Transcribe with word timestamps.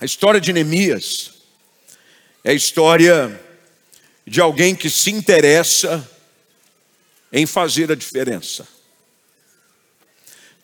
A 0.00 0.06
história 0.06 0.40
de 0.40 0.50
Neemias 0.50 1.30
é 2.42 2.52
a 2.52 2.54
história 2.54 3.38
de 4.26 4.40
alguém 4.40 4.74
que 4.74 4.88
se 4.88 5.10
interessa 5.10 6.08
em 7.30 7.44
fazer 7.44 7.92
a 7.92 7.94
diferença. 7.94 8.66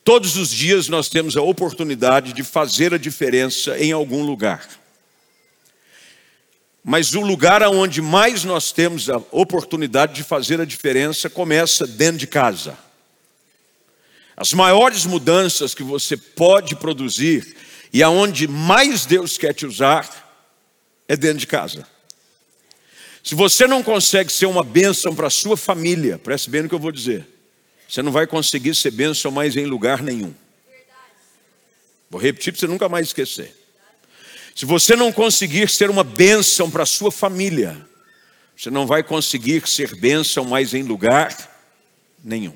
Todos 0.02 0.38
os 0.38 0.48
dias 0.48 0.88
nós 0.88 1.10
temos 1.10 1.36
a 1.36 1.42
oportunidade 1.42 2.32
de 2.32 2.42
fazer 2.42 2.94
a 2.94 2.98
diferença 2.98 3.78
em 3.78 3.92
algum 3.92 4.24
lugar. 4.24 4.66
Mas 6.82 7.14
o 7.14 7.20
lugar 7.20 7.62
onde 7.64 8.00
mais 8.00 8.42
nós 8.42 8.72
temos 8.72 9.10
a 9.10 9.18
oportunidade 9.30 10.14
de 10.14 10.24
fazer 10.24 10.62
a 10.62 10.64
diferença 10.64 11.28
começa 11.28 11.86
dentro 11.86 12.16
de 12.16 12.26
casa. 12.26 12.78
As 14.34 14.54
maiores 14.54 15.04
mudanças 15.04 15.74
que 15.74 15.82
você 15.82 16.16
pode 16.16 16.74
produzir 16.76 17.65
e 17.96 18.02
aonde 18.02 18.46
mais 18.46 19.06
Deus 19.06 19.38
quer 19.38 19.54
te 19.54 19.64
usar 19.64 20.06
é 21.08 21.16
dentro 21.16 21.38
de 21.38 21.46
casa. 21.46 21.88
Se 23.24 23.34
você 23.34 23.66
não 23.66 23.82
consegue 23.82 24.30
ser 24.30 24.44
uma 24.44 24.62
bênção 24.62 25.14
para 25.14 25.28
a 25.28 25.30
sua 25.30 25.56
família, 25.56 26.18
preste 26.18 26.50
bem 26.50 26.60
no 26.60 26.68
que 26.68 26.74
eu 26.74 26.78
vou 26.78 26.92
dizer. 26.92 27.26
Você 27.88 28.02
não 28.02 28.12
vai 28.12 28.26
conseguir 28.26 28.74
ser 28.74 28.90
bênção 28.90 29.30
mais 29.30 29.56
em 29.56 29.64
lugar 29.64 30.02
nenhum. 30.02 30.34
Vou 32.10 32.20
repetir 32.20 32.52
para 32.52 32.60
você 32.60 32.66
nunca 32.66 32.86
mais 32.86 33.06
esquecer. 33.06 33.56
Se 34.54 34.66
você 34.66 34.94
não 34.94 35.10
conseguir 35.10 35.70
ser 35.70 35.88
uma 35.88 36.04
bênção 36.04 36.70
para 36.70 36.82
a 36.82 36.86
sua 36.86 37.10
família, 37.10 37.80
você 38.54 38.68
não 38.68 38.86
vai 38.86 39.02
conseguir 39.02 39.66
ser 39.66 39.96
bênção 39.96 40.44
mais 40.44 40.74
em 40.74 40.82
lugar 40.82 41.34
nenhum. 42.22 42.54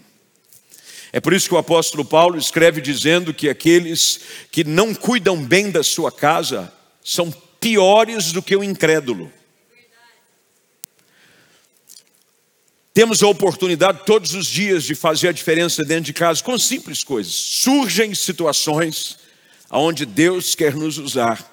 É 1.12 1.20
por 1.20 1.32
isso 1.32 1.48
que 1.48 1.54
o 1.54 1.58
apóstolo 1.58 2.04
Paulo 2.04 2.38
escreve 2.38 2.80
dizendo 2.80 3.34
que 3.34 3.48
aqueles 3.48 4.20
que 4.50 4.62
não 4.62 4.94
cuidam 4.94 5.42
bem 5.42 5.70
da 5.70 5.82
sua 5.82 6.12
casa 6.12 6.72
são 7.02 7.30
piores 7.60 8.32
do 8.32 8.42
que 8.42 8.54
o 8.54 8.62
incrédulo. 8.62 9.32
Temos 12.92 13.22
a 13.22 13.28
oportunidade 13.28 14.00
todos 14.04 14.34
os 14.34 14.46
dias 14.46 14.84
de 14.84 14.94
fazer 14.94 15.28
a 15.28 15.32
diferença 15.32 15.84
dentro 15.84 16.04
de 16.04 16.12
casa 16.12 16.42
com 16.42 16.58
simples 16.58 17.04
coisas. 17.04 17.32
Surgem 17.32 18.14
situações 18.14 19.16
onde 19.70 20.04
Deus 20.04 20.54
quer 20.54 20.74
nos 20.74 20.98
usar 20.98 21.48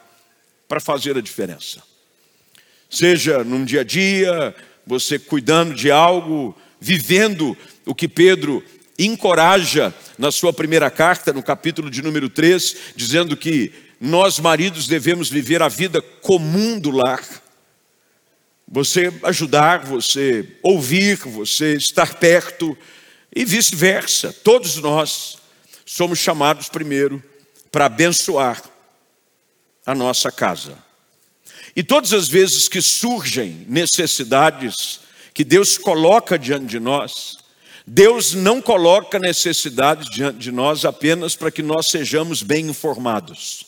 para 0.67 0.79
fazer 0.79 1.17
a 1.17 1.21
diferença. 1.21 1.81
Seja 2.89 3.43
num 3.43 3.63
dia 3.63 3.81
a 3.81 3.83
dia, 3.83 4.55
você 4.85 5.19
cuidando 5.19 5.75
de 5.75 5.91
algo, 5.91 6.55
vivendo 6.79 7.55
o 7.85 7.93
que 7.93 8.07
Pedro 8.07 8.63
encoraja 8.97 9.93
na 10.17 10.31
sua 10.31 10.51
primeira 10.51 10.89
carta, 10.89 11.31
no 11.31 11.43
capítulo 11.43 11.89
de 11.89 12.01
número 12.01 12.29
3, 12.29 12.75
dizendo 12.95 13.37
que 13.37 13.71
nós 13.99 14.39
maridos 14.39 14.87
devemos 14.87 15.29
viver 15.29 15.61
a 15.61 15.67
vida 15.67 16.01
comum 16.01 16.79
do 16.79 16.91
lar 16.91 17.23
você 18.69 19.13
ajudar, 19.23 19.85
você 19.85 20.57
ouvir, 20.61 21.15
você 21.17 21.75
estar 21.75 22.15
perto 22.15 22.77
e 23.33 23.45
vice-versa. 23.45 24.33
Todos 24.43 24.75
nós 24.77 25.37
somos 25.85 26.19
chamados 26.19 26.67
primeiro 26.67 27.23
para 27.71 27.85
abençoar 27.85 28.61
a 29.85 29.95
nossa 29.95 30.31
casa. 30.31 30.77
E 31.75 31.81
todas 31.81 32.11
as 32.11 32.27
vezes 32.27 32.67
que 32.67 32.81
surgem 32.81 33.65
necessidades 33.69 34.99
que 35.33 35.45
Deus 35.45 35.77
coloca 35.77 36.37
diante 36.37 36.65
de 36.65 36.79
nós, 36.79 37.37
Deus 37.89 38.33
não 38.33 38.61
coloca 38.61 39.17
necessidades 39.17 40.09
diante 40.09 40.39
de 40.39 40.51
nós 40.51 40.83
apenas 40.83 41.37
para 41.37 41.49
que 41.49 41.63
nós 41.63 41.87
sejamos 41.87 42.43
bem 42.43 42.67
informados. 42.67 43.63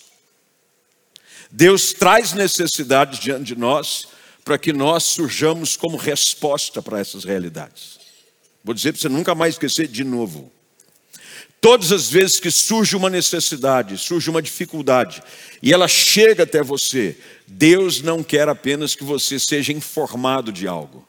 Deus 1.50 1.94
traz 1.94 2.34
necessidades 2.34 3.18
diante 3.18 3.46
de 3.46 3.56
nós 3.56 4.10
para 4.44 4.58
que 4.58 4.74
nós 4.74 5.06
surjamos 5.06 5.78
como 5.78 5.96
resposta 5.96 6.82
para 6.82 7.00
essas 7.00 7.24
realidades. 7.24 7.98
Vou 8.62 8.74
dizer 8.74 8.92
para 8.92 9.02
você 9.02 9.08
nunca 9.08 9.34
mais 9.34 9.54
esquecer 9.56 9.88
de 9.88 10.04
novo. 10.04 10.52
Todas 11.62 11.94
as 11.94 12.10
vezes 12.10 12.42
que 12.42 12.52
surge 12.52 12.98
uma 12.98 13.10
necessidade, 13.10 13.98
surge 13.98 14.30
uma 14.30 14.42
dificuldade, 14.42 15.24
e 15.64 15.72
ela 15.72 15.88
chega 15.88 16.44
até 16.44 16.62
você, 16.62 17.18
Deus 17.48 18.02
não 18.02 18.22
quer 18.22 18.50
apenas 18.50 18.96
que 18.96 19.04
você 19.04 19.40
seja 19.40 19.72
informado 19.72 20.52
de 20.52 20.68
algo. 20.68 21.08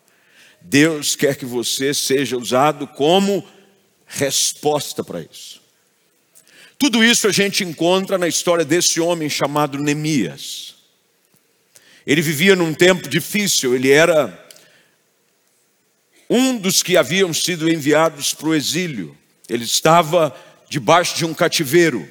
Deus 0.62 1.16
quer 1.16 1.37
que 1.37 1.44
você 1.44 1.94
seja 1.94 2.37
usado 2.37 2.87
como 2.87 3.47
resposta 4.06 5.03
para 5.03 5.21
isso. 5.21 5.60
Tudo 6.78 7.04
isso 7.04 7.28
a 7.28 7.32
gente 7.32 7.62
encontra 7.62 8.16
na 8.16 8.26
história 8.26 8.65
desse 8.65 9.00
homem 9.00 9.28
chamado 9.28 9.78
Neemias. 9.78 10.75
Ele 12.06 12.22
vivia 12.22 12.56
num 12.56 12.72
tempo 12.72 13.09
difícil, 13.09 13.75
ele 13.75 13.91
era 13.91 14.48
um 16.28 16.56
dos 16.56 16.82
que 16.82 16.97
haviam 16.97 17.34
sido 17.34 17.69
enviados 17.69 18.32
para 18.32 18.48
o 18.48 18.54
exílio. 18.54 19.16
Ele 19.48 19.65
estava 19.65 20.34
debaixo 20.69 21.16
de 21.16 21.25
um 21.25 21.34
cativeiro. 21.34 22.09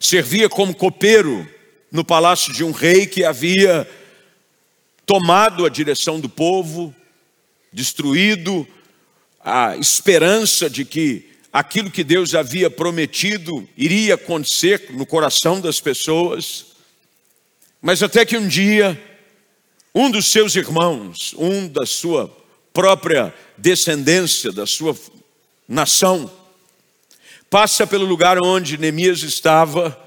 Servia 0.00 0.48
como 0.48 0.74
copeiro 0.74 1.48
no 1.90 2.04
palácio 2.04 2.52
de 2.52 2.64
um 2.64 2.72
rei 2.72 3.06
que 3.06 3.24
havia 3.24 3.88
tomado 5.06 5.64
a 5.64 5.68
direção 5.68 6.18
do 6.18 6.28
povo, 6.28 6.94
destruído 7.72 8.66
a 9.44 9.76
esperança 9.76 10.68
de 10.68 10.84
que 10.84 11.30
aquilo 11.52 11.90
que 11.90 12.04
Deus 12.04 12.34
havia 12.34 12.70
prometido 12.70 13.68
iria 13.76 14.14
acontecer 14.14 14.88
no 14.90 15.04
coração 15.04 15.60
das 15.60 15.80
pessoas. 15.80 16.66
Mas 17.80 18.02
até 18.02 18.24
que 18.24 18.36
um 18.36 18.46
dia, 18.46 19.00
um 19.94 20.10
dos 20.10 20.26
seus 20.26 20.54
irmãos, 20.54 21.34
um 21.36 21.66
da 21.66 21.84
sua 21.84 22.34
própria 22.72 23.34
descendência, 23.58 24.52
da 24.52 24.66
sua 24.66 24.96
nação, 25.68 26.30
passa 27.50 27.86
pelo 27.86 28.06
lugar 28.06 28.38
onde 28.42 28.78
Neemias 28.78 29.22
estava, 29.22 29.98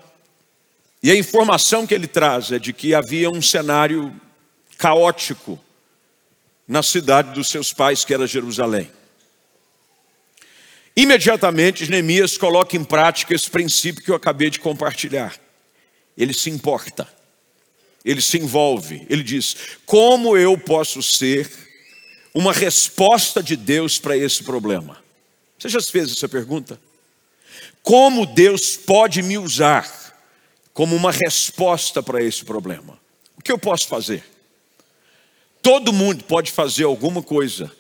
e 1.04 1.12
a 1.12 1.16
informação 1.16 1.86
que 1.86 1.94
ele 1.94 2.08
traz 2.08 2.52
é 2.52 2.58
de 2.58 2.74
que 2.74 2.96
havia 2.96 3.30
um 3.30 3.40
cenário 3.40 4.20
caótico 4.78 5.60
na 6.68 6.82
cidade 6.82 7.34
dos 7.34 7.50
seus 7.50 7.72
pais, 7.74 8.04
que 8.04 8.14
era 8.14 8.28
Jerusalém. 8.28 8.92
Imediatamente, 10.96 11.90
Neemias 11.90 12.38
coloca 12.38 12.76
em 12.78 12.84
prática 12.84 13.36
esse 13.36 13.50
princípio 13.50 14.04
que 14.04 14.12
eu 14.12 14.16
acabei 14.16 14.50
de 14.50 14.60
compartilhar. 14.60 15.36
Ele 16.18 16.34
se 16.34 16.50
importa 16.50 17.08
ele 18.06 18.22
se 18.22 18.38
envolve, 18.38 19.06
ele 19.10 19.24
diz: 19.24 19.58
como 19.86 20.38
eu 20.38 20.56
posso 20.56 21.02
ser 21.02 21.52
uma 22.34 22.54
resposta 22.54 23.42
de 23.42 23.56
Deus 23.56 23.98
para 23.98 24.16
esse 24.16 24.44
problema? 24.44 25.04
Você 25.58 25.68
já 25.68 25.82
fez 25.82 26.12
essa 26.12 26.30
pergunta? 26.30 26.80
Como 27.82 28.26
Deus 28.26 28.78
pode 28.78 29.24
me 29.24 29.38
usar 29.38 30.14
como 30.74 30.96
uma 30.96 31.12
resposta 31.12 32.04
para 32.04 32.22
esse 32.22 32.46
problema? 32.46 33.00
O 33.38 33.42
que 33.42 33.52
eu 33.52 33.58
posso 33.58 33.88
fazer? 33.88 34.24
Todo 35.66 35.92
mundo 35.92 36.24
pode 36.26 36.52
fazer 36.52 36.84
alguma 36.84 37.24
coisa 37.24 37.72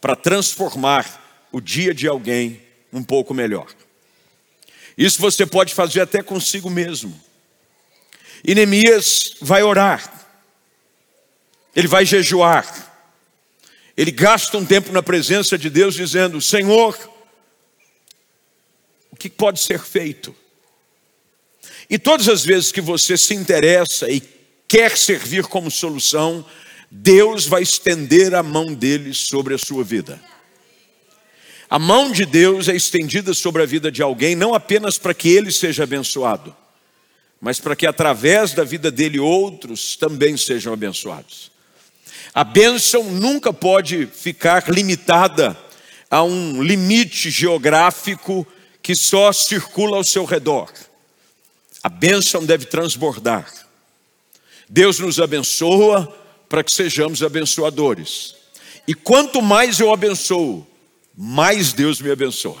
para 0.00 0.14
transformar 0.14 1.48
o 1.50 1.60
dia 1.60 1.92
de 1.92 2.06
alguém 2.06 2.62
um 2.92 3.02
pouco 3.02 3.34
melhor. 3.34 3.66
Isso 4.96 5.20
você 5.20 5.44
pode 5.44 5.74
fazer 5.74 6.02
até 6.02 6.22
consigo 6.22 6.70
mesmo. 6.70 7.20
E 8.44 8.54
Neemias 8.54 9.34
vai 9.40 9.60
orar, 9.60 10.24
ele 11.74 11.88
vai 11.88 12.06
jejuar, 12.06 13.10
ele 13.96 14.12
gasta 14.12 14.56
um 14.56 14.64
tempo 14.64 14.92
na 14.92 15.02
presença 15.02 15.58
de 15.58 15.68
Deus 15.68 15.96
dizendo: 15.96 16.40
Senhor, 16.40 16.96
o 19.10 19.16
que 19.16 19.28
pode 19.28 19.58
ser 19.58 19.80
feito? 19.80 20.32
E 21.90 21.98
todas 21.98 22.28
as 22.28 22.44
vezes 22.44 22.70
que 22.70 22.80
você 22.80 23.18
se 23.18 23.34
interessa 23.34 24.08
e 24.08 24.22
quer 24.68 24.96
servir 24.96 25.48
como 25.48 25.72
solução, 25.72 26.46
Deus 26.94 27.46
vai 27.46 27.62
estender 27.62 28.34
a 28.34 28.42
mão 28.42 28.74
dele 28.74 29.14
sobre 29.14 29.54
a 29.54 29.58
sua 29.58 29.82
vida. 29.82 30.20
A 31.68 31.78
mão 31.78 32.12
de 32.12 32.26
Deus 32.26 32.68
é 32.68 32.76
estendida 32.76 33.32
sobre 33.32 33.62
a 33.62 33.66
vida 33.66 33.90
de 33.90 34.02
alguém, 34.02 34.34
não 34.34 34.52
apenas 34.52 34.98
para 34.98 35.14
que 35.14 35.30
ele 35.30 35.50
seja 35.50 35.84
abençoado, 35.84 36.54
mas 37.40 37.58
para 37.58 37.74
que 37.74 37.86
através 37.86 38.52
da 38.52 38.62
vida 38.62 38.90
dele 38.90 39.18
outros 39.18 39.96
também 39.96 40.36
sejam 40.36 40.70
abençoados. 40.70 41.50
A 42.34 42.44
bênção 42.44 43.04
nunca 43.04 43.54
pode 43.54 44.04
ficar 44.04 44.68
limitada 44.68 45.56
a 46.10 46.22
um 46.22 46.62
limite 46.62 47.30
geográfico 47.30 48.46
que 48.82 48.94
só 48.94 49.32
circula 49.32 49.96
ao 49.96 50.04
seu 50.04 50.26
redor. 50.26 50.70
A 51.82 51.88
bênção 51.88 52.44
deve 52.44 52.66
transbordar. 52.66 53.50
Deus 54.68 54.98
nos 54.98 55.18
abençoa 55.18 56.18
para 56.52 56.62
que 56.62 56.70
sejamos 56.70 57.22
abençoadores. 57.22 58.34
E 58.86 58.92
quanto 58.92 59.40
mais 59.40 59.80
eu 59.80 59.90
abençoo, 59.90 60.66
mais 61.16 61.72
Deus 61.72 61.98
me 61.98 62.10
abençoa. 62.10 62.60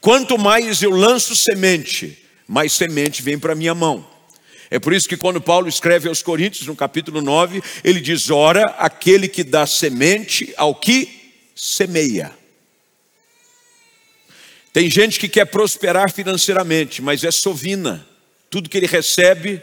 Quanto 0.00 0.36
mais 0.36 0.82
eu 0.82 0.90
lanço 0.90 1.36
semente, 1.36 2.18
mais 2.48 2.72
semente 2.72 3.22
vem 3.22 3.38
para 3.38 3.54
minha 3.54 3.76
mão. 3.76 4.04
É 4.72 4.80
por 4.80 4.92
isso 4.92 5.08
que 5.08 5.16
quando 5.16 5.40
Paulo 5.40 5.68
escreve 5.68 6.08
aos 6.08 6.20
Coríntios, 6.20 6.66
no 6.66 6.74
capítulo 6.74 7.22
9, 7.22 7.62
ele 7.84 8.00
diz: 8.00 8.28
Ora, 8.28 8.64
aquele 8.76 9.28
que 9.28 9.44
dá 9.44 9.68
semente 9.68 10.52
ao 10.56 10.74
que 10.74 11.32
semeia. 11.54 12.32
Tem 14.72 14.90
gente 14.90 15.20
que 15.20 15.28
quer 15.28 15.44
prosperar 15.44 16.10
financeiramente, 16.10 17.00
mas 17.00 17.22
é 17.22 17.30
sovina. 17.30 18.04
Tudo 18.50 18.68
que 18.68 18.76
ele 18.76 18.88
recebe, 18.88 19.62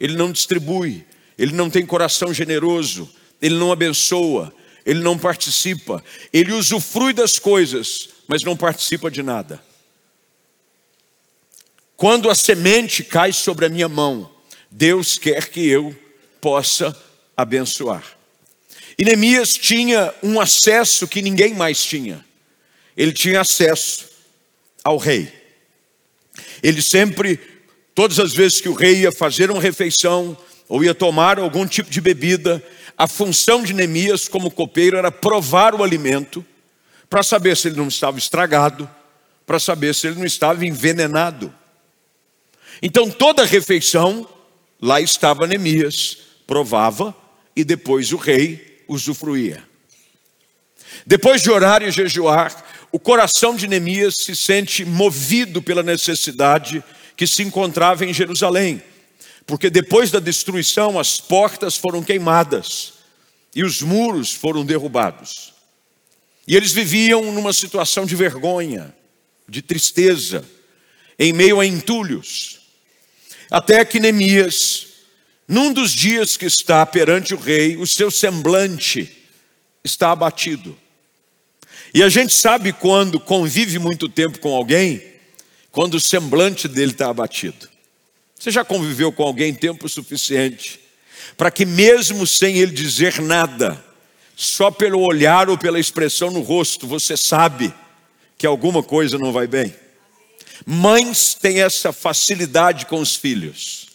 ele 0.00 0.16
não 0.16 0.32
distribui, 0.32 1.04
ele 1.38 1.52
não 1.52 1.70
tem 1.70 1.86
coração 1.86 2.34
generoso, 2.34 3.08
ele 3.40 3.54
não 3.54 3.70
abençoa, 3.70 4.52
ele 4.84 5.00
não 5.00 5.16
participa, 5.16 6.02
ele 6.32 6.52
usufrui 6.52 7.12
das 7.12 7.38
coisas, 7.38 8.08
mas 8.26 8.42
não 8.42 8.56
participa 8.56 9.10
de 9.10 9.22
nada. 9.22 9.62
Quando 11.96 12.30
a 12.30 12.34
semente 12.34 13.04
cai 13.04 13.32
sobre 13.32 13.66
a 13.66 13.68
minha 13.68 13.88
mão, 13.88 14.30
Deus 14.70 15.18
quer 15.18 15.48
que 15.48 15.66
eu 15.66 15.96
possa 16.40 16.96
abençoar. 17.36 18.04
E 18.96 19.04
Neemias 19.04 19.54
tinha 19.54 20.12
um 20.22 20.40
acesso 20.40 21.06
que 21.06 21.22
ninguém 21.22 21.54
mais 21.54 21.82
tinha. 21.82 22.24
Ele 22.96 23.12
tinha 23.12 23.40
acesso 23.40 24.08
ao 24.82 24.96
rei. 24.96 25.32
Ele 26.62 26.82
sempre, 26.82 27.38
todas 27.94 28.18
as 28.18 28.32
vezes 28.32 28.60
que 28.60 28.68
o 28.68 28.74
rei 28.74 29.02
ia 29.02 29.12
fazer 29.12 29.50
uma 29.50 29.60
refeição 29.60 30.36
ou 30.68 30.84
ia 30.84 30.94
tomar 30.94 31.38
algum 31.38 31.66
tipo 31.66 31.90
de 31.90 32.00
bebida, 32.00 32.62
a 32.96 33.06
função 33.06 33.62
de 33.62 33.72
Neemias 33.72 34.28
como 34.28 34.50
copeiro 34.50 34.96
era 34.96 35.10
provar 35.10 35.74
o 35.74 35.82
alimento 35.82 36.44
para 37.08 37.22
saber 37.22 37.56
se 37.56 37.68
ele 37.68 37.76
não 37.76 37.88
estava 37.88 38.18
estragado, 38.18 38.88
para 39.46 39.58
saber 39.58 39.94
se 39.94 40.06
ele 40.06 40.16
não 40.16 40.26
estava 40.26 40.66
envenenado. 40.66 41.54
Então 42.82 43.10
toda 43.10 43.44
refeição 43.44 44.28
lá 44.80 45.00
estava 45.00 45.46
Neemias, 45.46 46.18
provava 46.46 47.16
e 47.56 47.64
depois 47.64 48.12
o 48.12 48.16
rei 48.16 48.84
usufruía. 48.86 49.62
Depois 51.06 51.42
de 51.42 51.50
orar 51.50 51.82
e 51.82 51.90
jejuar, 51.90 52.64
o 52.92 52.98
coração 52.98 53.54
de 53.54 53.66
Neemias 53.66 54.16
se 54.16 54.36
sente 54.36 54.84
movido 54.84 55.62
pela 55.62 55.82
necessidade 55.82 56.82
que 57.16 57.26
se 57.26 57.42
encontrava 57.42 58.04
em 58.04 58.12
Jerusalém 58.12 58.82
porque 59.48 59.70
depois 59.70 60.10
da 60.10 60.20
destruição 60.20 60.98
as 60.98 61.18
portas 61.18 61.74
foram 61.74 62.02
queimadas 62.02 62.92
e 63.56 63.64
os 63.64 63.80
muros 63.80 64.30
foram 64.30 64.62
derrubados. 64.62 65.54
E 66.46 66.54
eles 66.54 66.70
viviam 66.70 67.32
numa 67.32 67.54
situação 67.54 68.04
de 68.04 68.14
vergonha, 68.14 68.94
de 69.48 69.62
tristeza, 69.62 70.44
em 71.18 71.32
meio 71.32 71.60
a 71.60 71.66
entulhos. 71.66 72.60
Até 73.50 73.86
que 73.86 73.98
Neemias, 73.98 74.86
num 75.48 75.72
dos 75.72 75.92
dias 75.92 76.36
que 76.36 76.44
está 76.44 76.84
perante 76.84 77.32
o 77.32 77.38
rei, 77.38 77.78
o 77.78 77.86
seu 77.86 78.10
semblante 78.10 79.10
está 79.82 80.12
abatido. 80.12 80.78
E 81.94 82.02
a 82.02 82.10
gente 82.10 82.34
sabe 82.34 82.70
quando 82.70 83.18
convive 83.18 83.78
muito 83.78 84.10
tempo 84.10 84.40
com 84.40 84.54
alguém, 84.54 85.02
quando 85.72 85.94
o 85.94 86.00
semblante 86.00 86.68
dele 86.68 86.92
está 86.92 87.08
abatido. 87.08 87.77
Você 88.38 88.50
já 88.50 88.64
conviveu 88.64 89.10
com 89.10 89.22
alguém 89.24 89.52
tempo 89.52 89.88
suficiente 89.88 90.78
para 91.36 91.50
que, 91.50 91.66
mesmo 91.66 92.26
sem 92.26 92.58
ele 92.58 92.72
dizer 92.72 93.20
nada, 93.20 93.84
só 94.36 94.70
pelo 94.70 95.00
olhar 95.00 95.48
ou 95.48 95.58
pela 95.58 95.80
expressão 95.80 96.30
no 96.30 96.40
rosto, 96.40 96.86
você 96.86 97.16
sabe 97.16 97.74
que 98.36 98.46
alguma 98.46 98.82
coisa 98.82 99.18
não 99.18 99.32
vai 99.32 99.48
bem? 99.48 99.74
Mães 100.64 101.34
têm 101.34 101.60
essa 101.60 101.92
facilidade 101.92 102.86
com 102.86 103.00
os 103.00 103.16
filhos. 103.16 103.88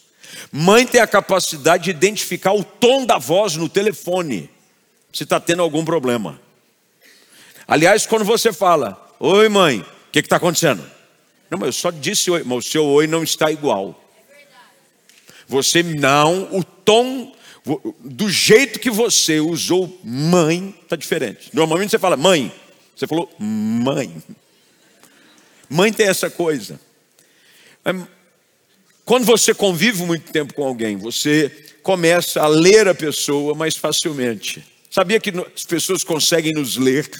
Mãe 0.52 0.86
tem 0.86 1.00
a 1.00 1.06
capacidade 1.06 1.84
de 1.84 1.90
identificar 1.90 2.52
o 2.52 2.62
tom 2.62 3.06
da 3.06 3.18
voz 3.18 3.56
no 3.56 3.68
telefone, 3.68 4.50
se 5.12 5.24
está 5.24 5.40
tendo 5.40 5.62
algum 5.62 5.84
problema. 5.84 6.40
Aliás, 7.66 8.06
quando 8.06 8.24
você 8.24 8.52
fala, 8.52 9.14
oi 9.18 9.48
mãe, 9.48 9.80
o 9.80 10.12
que 10.12 10.18
está 10.18 10.36
acontecendo? 10.36 10.84
Não, 11.50 11.58
mas 11.58 11.68
eu 11.68 11.72
só 11.72 11.90
disse 11.90 12.30
oi, 12.30 12.42
mas 12.44 12.66
o 12.66 12.70
seu 12.70 12.84
oi 12.84 13.06
não 13.06 13.22
está 13.22 13.50
igual. 13.50 14.03
Você 15.46 15.82
não, 15.82 16.56
o 16.56 16.64
tom, 16.64 17.34
do 18.00 18.28
jeito 18.28 18.78
que 18.78 18.90
você 18.90 19.40
usou 19.40 20.00
mãe, 20.02 20.74
está 20.82 20.96
diferente. 20.96 21.50
Normalmente 21.52 21.90
você 21.90 21.98
fala 21.98 22.16
mãe, 22.16 22.52
você 22.94 23.06
falou 23.06 23.30
mãe. 23.38 24.22
Mãe 25.68 25.92
tem 25.92 26.06
essa 26.06 26.30
coisa. 26.30 26.80
Quando 29.04 29.24
você 29.24 29.52
convive 29.52 30.02
muito 30.04 30.32
tempo 30.32 30.54
com 30.54 30.64
alguém, 30.64 30.96
você 30.96 31.50
começa 31.82 32.40
a 32.40 32.46
ler 32.46 32.88
a 32.88 32.94
pessoa 32.94 33.54
mais 33.54 33.76
facilmente. 33.76 34.64
Sabia 34.90 35.20
que 35.20 35.30
as 35.54 35.64
pessoas 35.64 36.02
conseguem 36.04 36.52
nos 36.52 36.76
ler? 36.76 37.10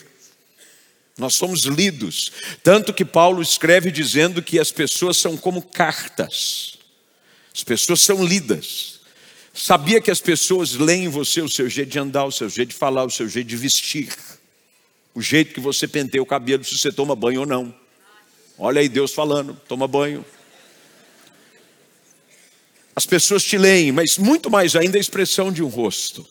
Nós 1.18 1.34
somos 1.34 1.64
lidos. 1.64 2.32
Tanto 2.62 2.94
que 2.94 3.04
Paulo 3.04 3.42
escreve 3.42 3.90
dizendo 3.90 4.42
que 4.42 4.58
as 4.58 4.72
pessoas 4.72 5.16
são 5.16 5.36
como 5.36 5.60
cartas. 5.60 6.73
As 7.54 7.62
pessoas 7.62 8.02
são 8.02 8.24
lidas. 8.24 9.00
Sabia 9.52 10.00
que 10.00 10.10
as 10.10 10.20
pessoas 10.20 10.74
leem 10.74 11.04
em 11.04 11.08
você 11.08 11.40
o 11.40 11.48
seu 11.48 11.68
jeito 11.68 11.90
de 11.90 11.98
andar, 11.98 12.24
o 12.24 12.32
seu 12.32 12.48
jeito 12.48 12.70
de 12.70 12.74
falar, 12.74 13.04
o 13.04 13.10
seu 13.10 13.28
jeito 13.28 13.46
de 13.46 13.56
vestir, 13.56 14.12
o 15.14 15.22
jeito 15.22 15.54
que 15.54 15.60
você 15.60 15.86
penteia 15.86 16.20
o 16.20 16.26
cabelo, 16.26 16.64
se 16.64 16.76
você 16.76 16.90
toma 16.90 17.14
banho 17.14 17.40
ou 17.40 17.46
não. 17.46 17.72
Olha 18.58 18.80
aí 18.80 18.88
Deus 18.88 19.12
falando, 19.12 19.54
toma 19.68 19.86
banho. 19.86 20.24
As 22.96 23.06
pessoas 23.06 23.44
te 23.44 23.56
leem, 23.56 23.92
mas 23.92 24.18
muito 24.18 24.50
mais 24.50 24.74
ainda 24.74 24.98
a 24.98 25.00
expressão 25.00 25.52
de 25.52 25.62
um 25.62 25.68
rosto, 25.68 26.26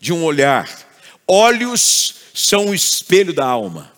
de 0.00 0.12
um 0.12 0.24
olhar. 0.24 0.68
Olhos 1.26 2.14
são 2.34 2.70
o 2.70 2.74
espelho 2.74 3.34
da 3.34 3.44
alma. 3.44 3.92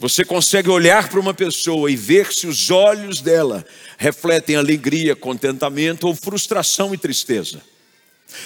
Você 0.00 0.24
consegue 0.24 0.70
olhar 0.70 1.10
para 1.10 1.20
uma 1.20 1.34
pessoa 1.34 1.90
e 1.90 1.94
ver 1.94 2.32
se 2.32 2.46
os 2.46 2.70
olhos 2.70 3.20
dela 3.20 3.62
refletem 3.98 4.56
alegria, 4.56 5.14
contentamento 5.14 6.06
ou 6.06 6.16
frustração 6.16 6.94
e 6.94 6.98
tristeza. 6.98 7.60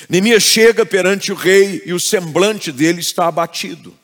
Neemias 0.09 0.43
chega 0.43 0.85
perante 0.85 1.31
o 1.31 1.37
rei 1.37 1.81
e 1.87 1.93
o 1.93 2.01
semblante 2.01 2.73
dele 2.73 3.01
está 3.01 3.29
abatido. 3.29 3.97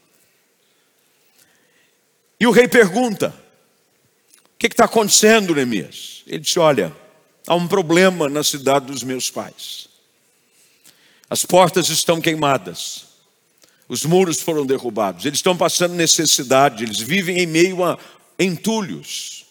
E 2.39 2.47
o 2.47 2.53
rei 2.53 2.69
pergunta: 2.69 3.35
O 4.55 4.57
que 4.57 4.69
está 4.69 4.85
acontecendo, 4.85 5.53
Neemias? 5.53 6.23
Ele 6.29 6.39
disse: 6.39 6.61
Olha, 6.61 6.97
há 7.49 7.57
um 7.57 7.67
problema 7.67 8.29
na 8.29 8.45
cidade 8.45 8.87
dos 8.87 9.03
meus 9.03 9.29
pais. 9.29 9.89
As 11.29 11.45
portas 11.45 11.89
estão 11.89 12.21
queimadas. 12.21 13.10
Os 13.91 14.05
muros 14.05 14.41
foram 14.41 14.65
derrubados. 14.65 15.25
Eles 15.25 15.41
estão 15.41 15.57
passando 15.57 15.95
necessidade. 15.95 16.85
Eles 16.85 17.01
vivem 17.01 17.41
em 17.41 17.47
meio 17.47 17.83
a 17.83 17.99
entulhos. 18.39 19.47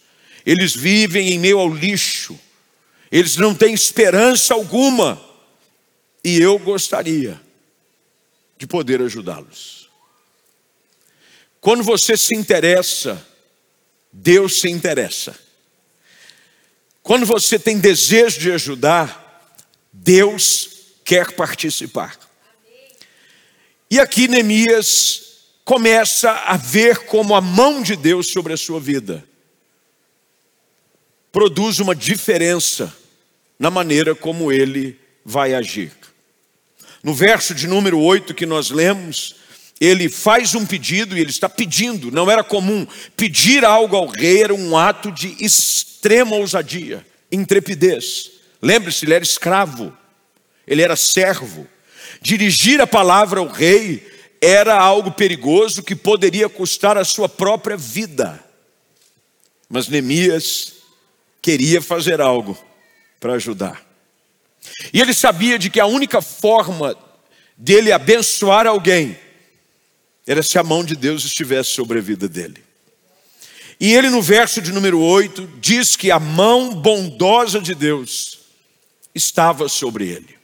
Eles 0.46 0.74
vivem 0.74 1.34
em 1.34 1.38
meio 1.38 1.60
ao 1.60 1.68
lixo. 1.68 2.40
Eles 3.12 3.36
não 3.36 3.54
têm 3.54 3.74
esperança 3.74 4.54
alguma. 4.54 5.22
E 6.24 6.40
eu 6.40 6.58
gostaria 6.58 7.38
de 8.58 8.66
poder 8.66 9.02
ajudá-los. 9.02 9.90
Quando 11.60 11.84
você 11.84 12.16
se 12.16 12.34
interessa, 12.34 13.22
Deus 14.10 14.62
se 14.62 14.70
interessa. 14.70 15.38
Quando 17.04 17.26
você 17.26 17.60
tem 17.60 17.78
desejo 17.78 18.40
de 18.40 18.54
ajudar, 18.54 19.52
Deus 19.92 20.70
quer 21.04 21.34
participar. 21.34 22.29
E 23.92 24.00
aqui 24.00 24.28
Neemias 24.28 25.22
começa 25.66 26.32
a 26.32 26.58
ver 26.58 27.06
como 27.06 27.36
a 27.36 27.42
mão 27.42 27.82
de 27.82 27.96
Deus 27.96 28.28
sobre 28.28 28.54
a 28.54 28.58
sua 28.58 28.80
vida 28.80 29.28
produz 31.32 31.80
uma 31.80 31.96
diferença 31.96 32.94
na 33.58 33.70
maneira 33.70 34.16
como 34.16 34.52
ele 34.52 35.00
vai 35.24 35.54
agir. 35.54 35.92
No 37.04 37.14
verso 37.14 37.54
de 37.54 37.68
número 37.68 38.00
8 38.00 38.34
que 38.34 38.46
nós 38.46 38.70
lemos, 38.72 39.36
ele 39.80 40.10
faz 40.10 40.56
um 40.56 40.66
pedido 40.66 41.18
e 41.18 41.22
ele 41.22 41.30
está 41.30 41.48
pedindo, 41.48 42.12
não 42.12 42.30
era 42.30 42.44
comum. 42.44 42.86
Pedir 43.16 43.64
algo 43.64 43.96
ao 43.96 44.08
rei 44.08 44.44
era 44.44 44.54
um 44.54 44.78
ato 44.78 45.12
de 45.12 45.36
extrema 45.44 46.36
ousadia, 46.36 47.06
intrepidez. 47.32 48.32
Lembre-se, 48.62 49.06
ele 49.06 49.14
era 49.14 49.24
escravo, 49.24 49.96
ele 50.68 50.82
era 50.82 50.96
servo. 50.96 51.68
Dirigir 52.22 52.82
a 52.82 52.88
palavra 52.88 53.40
ao 53.40 53.48
rei 53.48 54.08
era 54.42 54.80
algo 54.80 55.12
perigoso 55.12 55.84
que 55.84 55.96
poderia 55.96 56.50
custar 56.50 56.98
a 56.98 57.04
sua 57.04 57.28
própria 57.28 57.78
vida. 57.78 58.44
Mas 59.70 59.88
Neemias 59.88 60.74
queria 61.42 61.82
fazer 61.82 62.20
algo 62.22 62.58
para 63.20 63.34
ajudar. 63.34 63.86
E 64.94 65.00
ele 65.02 65.14
sabia 65.14 65.60
de 65.60 65.70
que 65.70 65.80
a 65.80 65.86
única 65.86 66.22
forma 66.22 66.96
dele 67.58 67.92
abençoar 67.92 68.66
alguém 68.66 69.18
era 70.26 70.42
se 70.44 70.58
a 70.58 70.64
mão 70.64 70.84
de 70.84 70.96
Deus 70.96 71.26
estivesse 71.26 71.72
sobre 71.72 72.00
a 72.00 72.02
vida 72.02 72.28
dele. 72.28 72.64
E 73.80 73.94
ele, 73.94 74.10
no 74.10 74.22
verso 74.22 74.62
de 74.62 74.72
número 74.74 75.00
8, 75.00 75.48
diz 75.60 75.96
que 75.96 76.12
a 76.12 76.20
mão 76.20 76.76
bondosa 76.76 77.62
de 77.62 77.74
Deus 77.74 78.40
estava 79.16 79.70
sobre 79.70 80.10
ele. 80.10 80.39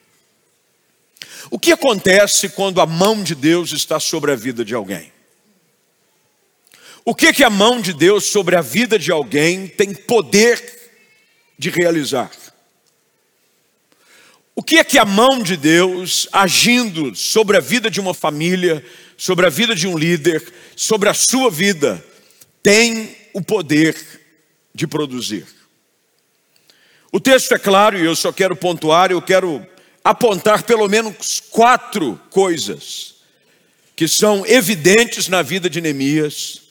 O 1.49 1.59
que 1.59 1.71
acontece 1.71 2.49
quando 2.49 2.81
a 2.81 2.85
mão 2.85 3.23
de 3.23 3.35
Deus 3.35 3.71
está 3.71 3.99
sobre 3.99 4.31
a 4.31 4.35
vida 4.35 4.65
de 4.65 4.73
alguém? 4.73 5.11
O 7.03 7.13
que 7.13 7.31
que 7.31 7.43
a 7.43 7.49
mão 7.49 7.79
de 7.79 7.93
Deus 7.93 8.25
sobre 8.25 8.55
a 8.55 8.61
vida 8.61 8.97
de 8.97 9.11
alguém 9.11 9.67
tem 9.67 9.93
poder 9.93 10.59
de 11.57 11.69
realizar? 11.69 12.31
O 14.55 14.63
que 14.63 14.77
é 14.77 14.83
que 14.83 14.97
a 14.97 15.05
mão 15.05 15.43
de 15.43 15.55
Deus 15.55 16.27
agindo 16.31 17.13
sobre 17.15 17.57
a 17.57 17.59
vida 17.59 17.91
de 17.91 17.99
uma 17.99 18.13
família, 18.13 18.83
sobre 19.17 19.45
a 19.45 19.49
vida 19.49 19.75
de 19.75 19.87
um 19.87 19.97
líder, 19.97 20.51
sobre 20.75 21.09
a 21.09 21.13
sua 21.13 21.51
vida, 21.51 22.03
tem 22.63 23.15
o 23.33 23.41
poder 23.41 23.95
de 24.73 24.87
produzir? 24.87 25.45
O 27.11 27.19
texto 27.19 27.53
é 27.53 27.59
claro 27.59 27.99
e 27.99 28.05
eu 28.05 28.15
só 28.15 28.31
quero 28.31 28.55
pontuar, 28.55 29.11
eu 29.11 29.21
quero 29.21 29.65
apontar 30.05 30.61
pelo 30.61 30.87
menos 30.87 31.41
quatro 31.49 32.21
coisas 32.29 33.15
que 33.95 34.07
são 34.07 34.45
evidentes 34.45 35.27
na 35.27 35.41
vida 35.41 35.67
de 35.67 35.81
Neemias, 35.81 36.61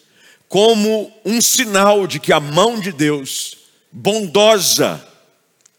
como 0.49 1.12
um 1.25 1.41
sinal 1.41 2.07
de 2.07 2.21
que 2.21 2.33
a 2.33 2.38
mão 2.38 2.79
de 2.79 2.93
Deus, 2.93 3.57
bondosa, 3.91 5.05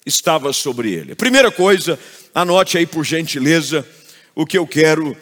estava 0.06 0.52
sobre 0.52 0.92
ele. 0.92 1.16
Primeira 1.16 1.50
coisa, 1.50 1.98
anote 2.34 2.78
aí 2.78 2.86
por 2.86 3.06
gentileza 3.06 3.88
o 4.36 4.46
que 4.46 4.58
eu 4.58 4.68
quero 4.68 5.16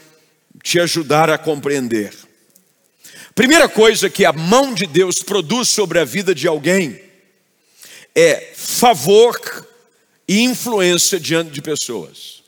te 0.63 0.80
ajudar 0.80 1.30
a 1.30 1.38
compreender. 1.38 2.13
Primeira 3.36 3.70
coisa 3.70 4.10
que 4.10 4.25
a 4.25 4.34
mão 4.34 4.74
de 4.74 4.88
Deus 4.88 5.22
produz 5.22 5.70
sobre 5.70 6.00
a 6.00 6.06
vida 6.06 6.34
de 6.34 6.48
alguém 6.48 7.00
é 8.16 8.54
favor 8.56 9.40
e 10.27 10.42
influência 10.42 11.20
diante 11.20 11.51
de 11.51 11.62
pessoas. 11.62 12.44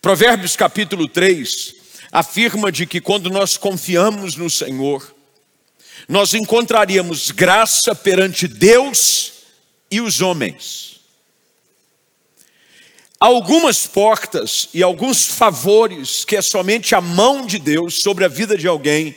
Provérbios 0.00 0.56
capítulo 0.56 1.06
3 1.06 1.74
afirma 2.10 2.72
de 2.72 2.86
que 2.86 3.00
quando 3.00 3.30
nós 3.30 3.56
confiamos 3.56 4.34
no 4.34 4.48
Senhor, 4.48 5.14
nós 6.08 6.34
encontraríamos 6.34 7.30
graça 7.30 7.94
perante 7.94 8.48
Deus 8.48 9.32
e 9.90 10.00
os 10.00 10.20
homens. 10.20 11.00
Algumas 13.18 13.86
portas 13.86 14.68
e 14.72 14.82
alguns 14.82 15.26
favores 15.26 16.24
que 16.24 16.36
é 16.36 16.42
somente 16.42 16.94
a 16.94 17.00
mão 17.00 17.44
de 17.44 17.58
Deus 17.58 18.00
sobre 18.00 18.24
a 18.24 18.28
vida 18.28 18.56
de 18.56 18.66
alguém 18.66 19.14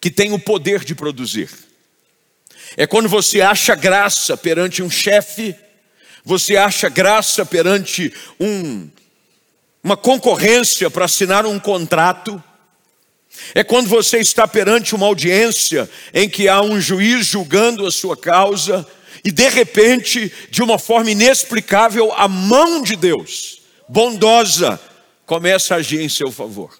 que 0.00 0.10
tem 0.10 0.32
o 0.32 0.38
poder 0.38 0.84
de 0.84 0.94
produzir. 0.94 1.48
É 2.76 2.86
quando 2.86 3.08
você 3.08 3.40
acha 3.40 3.74
graça 3.74 4.36
perante 4.36 4.82
um 4.82 4.90
chefe, 4.90 5.56
você 6.26 6.56
acha 6.56 6.88
graça 6.88 7.46
perante 7.46 8.12
um, 8.40 8.90
uma 9.80 9.96
concorrência 9.96 10.90
para 10.90 11.04
assinar 11.04 11.46
um 11.46 11.56
contrato. 11.56 12.42
É 13.54 13.62
quando 13.62 13.86
você 13.86 14.18
está 14.18 14.48
perante 14.48 14.92
uma 14.92 15.06
audiência 15.06 15.88
em 16.12 16.28
que 16.28 16.48
há 16.48 16.60
um 16.60 16.80
juiz 16.80 17.26
julgando 17.26 17.86
a 17.86 17.92
sua 17.92 18.16
causa 18.16 18.84
e 19.24 19.30
de 19.30 19.48
repente, 19.48 20.32
de 20.50 20.64
uma 20.64 20.80
forma 20.80 21.12
inexplicável, 21.12 22.12
a 22.12 22.26
mão 22.26 22.82
de 22.82 22.96
Deus, 22.96 23.62
bondosa, 23.88 24.80
começa 25.26 25.74
a 25.74 25.78
agir 25.78 26.00
em 26.00 26.08
seu 26.08 26.32
favor. 26.32 26.76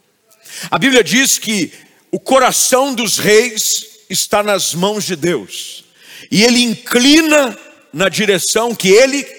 A 0.69 0.77
Bíblia 0.77 1.05
diz 1.05 1.39
que 1.39 1.73
o 2.11 2.19
coração 2.19 2.93
dos 2.93 3.17
reis 3.17 3.87
está 4.11 4.43
nas 4.43 4.75
mãos 4.75 5.05
de 5.05 5.15
Deus 5.15 5.85
e 6.33 6.43
ele 6.43 6.65
inclina 6.65 7.57
na 7.97 8.11
direção 8.11 8.75
que 8.75 8.89
ele 8.89 9.36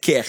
quer. 0.00 0.26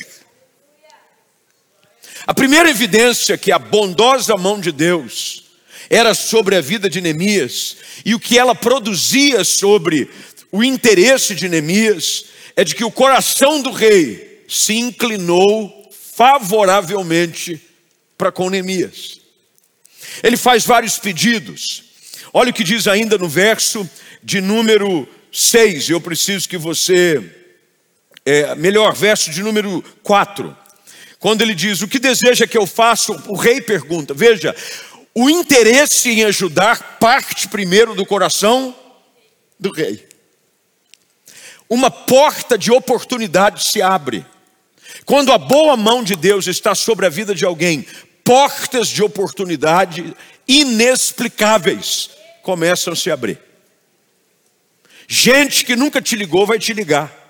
A 2.25 2.33
primeira 2.33 2.69
evidência 2.69 3.37
que 3.37 3.51
a 3.51 3.57
bondosa 3.59 4.35
mão 4.37 4.59
de 4.59 4.71
Deus 4.71 5.43
era 5.89 6.13
sobre 6.13 6.55
a 6.55 6.61
vida 6.61 6.89
de 6.89 7.01
Neemias 7.01 7.77
e 8.05 8.13
o 8.13 8.19
que 8.19 8.37
ela 8.37 8.55
produzia 8.55 9.43
sobre 9.43 10.09
o 10.51 10.63
interesse 10.63 11.33
de 11.33 11.49
Neemias 11.49 12.25
é 12.55 12.63
de 12.63 12.75
que 12.75 12.83
o 12.83 12.91
coração 12.91 13.61
do 13.61 13.71
rei 13.71 14.43
se 14.47 14.75
inclinou 14.75 15.89
favoravelmente 16.13 17.59
para 18.17 18.31
com 18.31 18.49
Neemias. 18.49 19.19
Ele 20.21 20.37
faz 20.37 20.65
vários 20.65 20.97
pedidos. 20.97 21.83
Olha 22.33 22.51
o 22.51 22.53
que 22.53 22.63
diz 22.63 22.87
ainda 22.87 23.17
no 23.17 23.27
verso 23.27 23.89
de 24.23 24.39
número 24.39 25.07
6, 25.31 25.89
eu 25.89 26.01
preciso 26.01 26.47
que 26.47 26.57
você, 26.57 27.40
é, 28.25 28.55
melhor, 28.55 28.93
verso 28.93 29.31
de 29.31 29.41
número 29.41 29.83
4, 30.03 30.55
quando 31.19 31.41
ele 31.41 31.53
diz: 31.53 31.81
O 31.81 31.87
que 31.87 31.99
deseja 31.99 32.47
que 32.47 32.57
eu 32.57 32.67
faça? 32.67 33.11
O 33.27 33.35
rei 33.35 33.61
pergunta, 33.61 34.13
veja, 34.13 34.55
o 35.13 35.29
interesse 35.29 36.09
em 36.09 36.23
ajudar 36.23 36.97
parte 36.99 37.47
primeiro 37.47 37.93
do 37.95 38.05
coração 38.05 38.75
do 39.59 39.71
rei. 39.71 40.07
Uma 41.69 41.89
porta 41.89 42.57
de 42.57 42.71
oportunidade 42.71 43.63
se 43.63 43.81
abre. 43.81 44.25
Quando 45.05 45.31
a 45.31 45.37
boa 45.37 45.77
mão 45.77 46.03
de 46.03 46.15
Deus 46.15 46.47
está 46.47 46.75
sobre 46.75 47.05
a 47.05 47.09
vida 47.09 47.33
de 47.33 47.45
alguém, 47.45 47.85
portas 48.23 48.87
de 48.87 49.01
oportunidade 49.01 50.15
inexplicáveis 50.47 52.09
começam 52.43 52.93
a 52.93 52.95
se 52.95 53.09
abrir. 53.09 53.39
Gente 55.07 55.65
que 55.65 55.75
nunca 55.75 56.01
te 56.01 56.15
ligou 56.15 56.45
vai 56.45 56.59
te 56.59 56.73
ligar. 56.73 57.20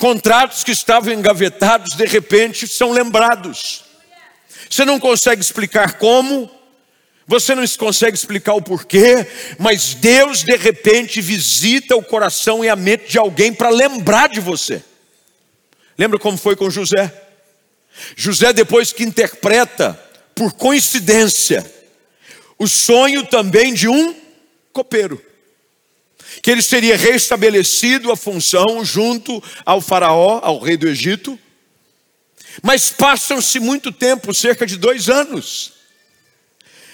Contratos 0.00 0.64
que 0.64 0.72
estavam 0.72 1.12
engavetados, 1.12 1.94
de 1.94 2.06
repente, 2.06 2.66
são 2.66 2.90
lembrados. 2.90 3.84
Você 4.70 4.82
não 4.82 4.98
consegue 4.98 5.42
explicar 5.42 5.98
como, 5.98 6.50
você 7.26 7.54
não 7.54 7.66
consegue 7.68 8.16
explicar 8.16 8.54
o 8.54 8.62
porquê, 8.62 9.26
mas 9.58 9.92
Deus, 9.92 10.42
de 10.42 10.56
repente, 10.56 11.20
visita 11.20 11.94
o 11.94 12.02
coração 12.02 12.64
e 12.64 12.68
a 12.70 12.74
mente 12.74 13.10
de 13.10 13.18
alguém 13.18 13.52
para 13.52 13.68
lembrar 13.68 14.30
de 14.30 14.40
você. 14.40 14.82
Lembra 15.98 16.18
como 16.18 16.38
foi 16.38 16.56
com 16.56 16.70
José? 16.70 17.12
José, 18.16 18.54
depois 18.54 18.94
que 18.94 19.04
interpreta, 19.04 20.02
por 20.34 20.54
coincidência, 20.54 21.70
o 22.58 22.66
sonho 22.66 23.26
também 23.26 23.74
de 23.74 23.86
um 23.86 24.16
copeiro 24.72 25.29
que 26.42 26.50
ele 26.50 26.62
seria 26.62 26.96
restabelecido 26.96 28.10
a 28.10 28.16
função 28.16 28.84
junto 28.84 29.42
ao 29.64 29.80
faraó, 29.80 30.40
ao 30.42 30.58
rei 30.58 30.76
do 30.76 30.88
Egito. 30.88 31.38
Mas 32.62 32.90
passam-se 32.90 33.58
muito 33.60 33.92
tempo, 33.92 34.34
cerca 34.34 34.66
de 34.66 34.76
dois 34.76 35.08
anos, 35.08 35.72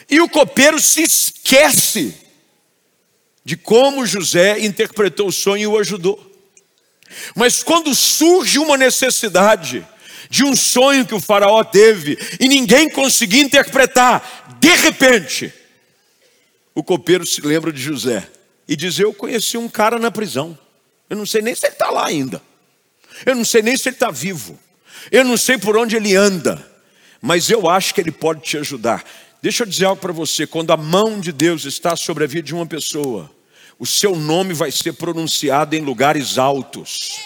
e 0.09 0.21
o 0.21 0.29
copeiro 0.29 0.79
se 0.81 1.03
esquece 1.03 2.15
de 3.45 3.57
como 3.57 4.07
José 4.07 4.61
interpretou 4.61 5.29
o 5.29 5.33
sonho 5.33 5.63
e 5.63 5.67
o 5.67 5.79
ajudou. 5.79 6.21
Mas 7.35 7.63
quando 7.63 7.95
surge 7.95 8.59
uma 8.59 8.77
necessidade 8.77 9.87
de 10.29 10.45
um 10.45 10.55
sonho 10.55 11.07
que 11.07 11.15
o 11.15 11.21
faraó 11.21 11.63
teve 11.65 12.19
e 12.39 12.49
ninguém 12.49 12.91
conseguia 12.91 13.43
interpretar, 13.43 14.57
de 14.61 14.75
repente, 14.75 15.53
o 16.75 16.83
copeiro 16.83 17.27
se 17.27 17.41
lembra 17.41 17.73
de 17.73 17.81
José 17.81 18.29
e 18.69 18.77
dizer: 18.77 19.05
Eu 19.05 19.15
conheci 19.15 19.57
um 19.57 19.69
cara 19.69 19.99
na 19.99 20.11
prisão. 20.11 20.59
Eu 21.09 21.17
não 21.17 21.27
sei 21.27 21.43
nem 21.43 21.55
se 21.55 21.67
ele 21.67 21.75
está 21.75 21.91
lá 21.91 22.07
ainda. 22.07 22.43
Eu 23.25 23.35
não 23.35 23.45
sei 23.45 23.63
nem 23.63 23.77
se 23.77 23.89
ele 23.89 23.97
está 23.97 24.11
vivo. 24.11 24.59
Eu 25.11 25.25
não 25.25 25.37
sei 25.37 25.57
por 25.57 25.77
onde 25.77 25.97
ele 25.97 26.15
anda. 26.17 26.67
Mas 27.21 27.49
eu 27.49 27.69
acho 27.69 27.95
que 27.95 28.01
ele 28.01 28.13
pode 28.13 28.41
te 28.41 28.59
ajudar. 28.59 29.05
Deixa 29.41 29.63
eu 29.63 29.67
dizer 29.67 29.85
algo 29.87 30.01
para 30.01 30.13
você: 30.13 30.47
quando 30.47 30.73
a 30.73 30.77
mão 30.77 31.21
de 31.21 31.33
Deus 31.33 31.65
está 31.65 31.97
sobre 31.97 32.25
a 32.25 32.27
vida 32.27 32.43
de 32.43 32.55
uma 32.55 32.67
pessoa, 32.67 33.31
o 33.79 33.87
seu 33.87 34.17
nome 34.17 34.55
vai 34.55 34.71
ser 34.71 34.95
pronunciado 34.95 35.77
em 35.77 35.81
lugares 35.81 36.39
altos. 36.39 37.21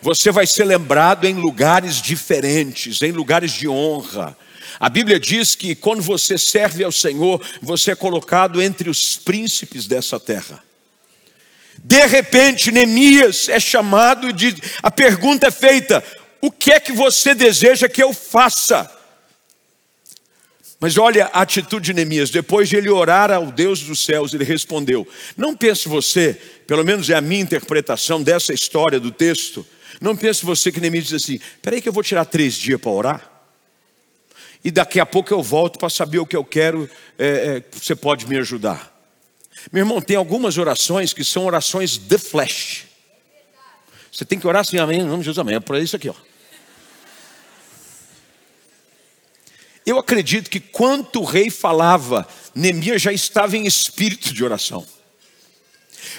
Você 0.00 0.30
vai 0.30 0.46
ser 0.46 0.64
lembrado 0.64 1.24
em 1.24 1.34
lugares 1.34 2.00
diferentes, 2.00 3.02
em 3.02 3.12
lugares 3.12 3.52
de 3.52 3.68
honra. 3.68 4.36
A 4.78 4.88
Bíblia 4.88 5.18
diz 5.18 5.54
que 5.54 5.74
quando 5.74 6.02
você 6.02 6.36
serve 6.36 6.84
ao 6.84 6.92
Senhor, 6.92 7.40
você 7.62 7.92
é 7.92 7.94
colocado 7.94 8.60
entre 8.60 8.90
os 8.90 9.16
príncipes 9.16 9.86
dessa 9.86 10.20
terra. 10.20 10.62
De 11.82 12.04
repente, 12.06 12.70
Neemias 12.70 13.48
é 13.48 13.60
chamado 13.60 14.28
e 14.28 14.32
diz, 14.32 14.54
a 14.82 14.90
pergunta 14.90 15.46
é 15.46 15.50
feita: 15.50 16.02
o 16.40 16.50
que 16.50 16.72
é 16.72 16.80
que 16.80 16.92
você 16.92 17.34
deseja 17.34 17.88
que 17.88 18.02
eu 18.02 18.12
faça? 18.12 18.90
Mas 20.78 20.98
olha 20.98 21.30
a 21.32 21.40
atitude 21.40 21.86
de 21.86 21.94
Neemias, 21.94 22.28
depois 22.28 22.68
de 22.68 22.76
ele 22.76 22.90
orar 22.90 23.30
ao 23.30 23.46
Deus 23.46 23.80
dos 23.80 24.04
céus, 24.04 24.34
ele 24.34 24.44
respondeu: 24.44 25.08
Não 25.36 25.56
pense 25.56 25.88
você, 25.88 26.38
pelo 26.66 26.84
menos 26.84 27.08
é 27.08 27.14
a 27.14 27.20
minha 27.20 27.40
interpretação 27.40 28.22
dessa 28.22 28.52
história 28.52 29.00
do 29.00 29.10
texto, 29.10 29.66
não 30.00 30.14
pense 30.14 30.44
você 30.44 30.70
que 30.70 30.80
Neemias 30.80 31.04
diz 31.04 31.22
assim: 31.22 31.40
Peraí, 31.62 31.80
que 31.80 31.88
eu 31.88 31.92
vou 31.92 32.02
tirar 32.02 32.26
três 32.26 32.54
dias 32.54 32.80
para 32.80 32.90
orar 32.90 33.35
e 34.66 34.70
daqui 34.72 34.98
a 34.98 35.06
pouco 35.06 35.32
eu 35.32 35.40
volto 35.40 35.78
para 35.78 35.88
saber 35.88 36.18
o 36.18 36.26
que 36.26 36.34
eu 36.34 36.44
quero, 36.44 36.90
é, 37.16 37.26
é, 37.28 37.62
você 37.70 37.94
pode 37.94 38.26
me 38.26 38.36
ajudar. 38.36 38.92
Meu 39.70 39.82
irmão, 39.82 40.00
tem 40.00 40.16
algumas 40.16 40.58
orações 40.58 41.12
que 41.12 41.22
são 41.22 41.46
orações 41.46 41.96
de 41.96 42.18
flesh. 42.18 42.84
Você 44.10 44.24
tem 44.24 44.40
que 44.40 44.46
orar 44.46 44.62
assim, 44.62 44.76
amém, 44.76 45.02
em 45.02 45.04
nome 45.04 45.18
de 45.18 45.26
Jesus, 45.26 45.38
amém. 45.38 45.54
É 45.54 45.60
para 45.60 45.78
isso 45.78 45.94
aqui, 45.94 46.08
ó. 46.08 46.14
Eu 49.86 50.00
acredito 50.00 50.50
que 50.50 50.58
quanto 50.58 51.20
o 51.20 51.24
rei 51.24 51.48
falava, 51.48 52.26
Neemias 52.52 53.00
já 53.00 53.12
estava 53.12 53.56
em 53.56 53.66
espírito 53.66 54.34
de 54.34 54.42
oração. 54.42 54.84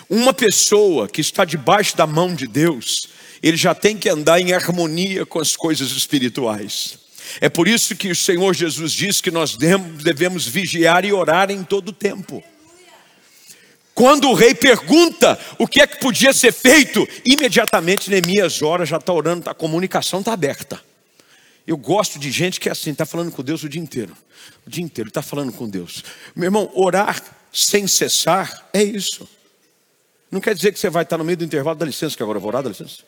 Uma 0.10 0.34
pessoa 0.34 1.10
que 1.10 1.20
está 1.20 1.44
debaixo 1.44 1.98
da 1.98 2.08
mão 2.08 2.34
de 2.34 2.48
Deus, 2.48 3.10
ele 3.44 3.58
já 3.58 3.76
tem 3.76 3.98
que 3.98 4.08
andar 4.08 4.40
em 4.40 4.54
harmonia 4.54 5.26
com 5.26 5.38
as 5.38 5.54
coisas 5.54 5.92
espirituais. 5.92 7.07
É 7.42 7.50
por 7.50 7.68
isso 7.68 7.96
que 7.96 8.10
o 8.10 8.16
Senhor 8.16 8.54
Jesus 8.54 8.92
diz 8.92 9.22
que 9.22 9.32
nós 9.32 9.58
devemos 9.58 10.48
vigiar 10.48 11.06
e 11.06 11.14
orar 11.14 11.52
em 11.52 11.64
todo 11.64 11.90
o 11.90 11.94
tempo. 11.94 12.44
Quando 13.94 14.30
o 14.30 14.36
rei 14.36 14.54
pergunta 14.54 15.40
o 15.58 15.68
que 15.68 15.82
é 15.82 15.88
que 15.88 16.00
podia 16.00 16.32
ser 16.32 16.54
feito, 16.54 17.08
imediatamente 17.26 18.12
Neemias 18.12 18.62
ora, 18.62 18.86
já 18.86 18.98
está 18.98 19.12
orando, 19.12 19.50
a 19.50 19.56
comunicação 19.56 20.20
está 20.20 20.34
aberta. 20.34 20.80
Eu 21.66 21.76
gosto 21.76 22.20
de 22.20 22.30
gente 22.32 22.60
que 22.60 22.70
é 22.70 22.72
assim, 22.72 22.92
está 22.92 23.06
falando 23.06 23.32
com 23.32 23.44
Deus 23.44 23.64
o 23.64 23.70
dia 23.70 23.82
inteiro. 23.82 24.16
O 24.66 24.70
dia 24.70 24.84
inteiro 24.84 25.10
está 25.10 25.22
falando 25.24 25.52
com 25.52 25.68
Deus. 25.68 26.04
Meu 26.36 26.46
irmão, 26.46 26.72
orar 26.76 27.22
sem 27.52 27.88
cessar 27.88 28.70
é 28.72 28.84
isso. 28.84 29.28
Não 30.30 30.40
quer 30.40 30.54
dizer 30.54 30.72
que 30.72 30.80
você 30.80 30.90
vai 30.90 31.04
estar 31.04 31.18
no 31.18 31.24
meio 31.24 31.38
do 31.38 31.44
intervalo, 31.44 31.78
dá 31.78 31.86
licença, 31.86 32.16
que 32.16 32.22
agora 32.22 32.38
eu 32.38 32.42
vou 32.42 32.50
orar, 32.50 32.62
dá 32.62 32.70
licença. 32.70 33.00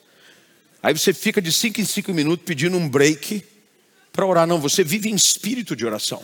Aí 0.81 0.93
você 0.93 1.13
fica 1.13 1.41
de 1.41 1.51
cinco 1.51 1.79
em 1.79 1.85
cinco 1.85 2.13
minutos 2.13 2.43
pedindo 2.45 2.75
um 2.75 2.89
break 2.89 3.43
para 4.12 4.25
orar. 4.25 4.48
Não, 4.48 4.60
você 4.60 4.84
vive 4.84 5.10
em 5.10 5.16
espírito 5.16 5.75
de 5.75 5.86
oração. 5.86 6.22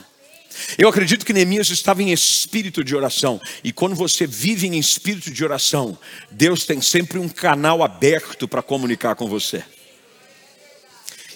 Eu 0.77 0.87
acredito 0.87 1.25
que 1.25 1.33
Neemias 1.33 1.69
estava 1.69 2.01
em 2.01 2.11
espírito 2.11 2.83
de 2.83 2.95
oração. 2.95 3.41
E 3.63 3.71
quando 3.71 3.95
você 3.95 4.25
vive 4.25 4.67
em 4.67 4.77
espírito 4.79 5.29
de 5.29 5.43
oração, 5.43 5.97
Deus 6.31 6.65
tem 6.65 6.81
sempre 6.81 7.19
um 7.19 7.27
canal 7.27 7.83
aberto 7.83 8.47
para 8.47 8.61
comunicar 8.61 9.15
com 9.15 9.27
você. 9.27 9.63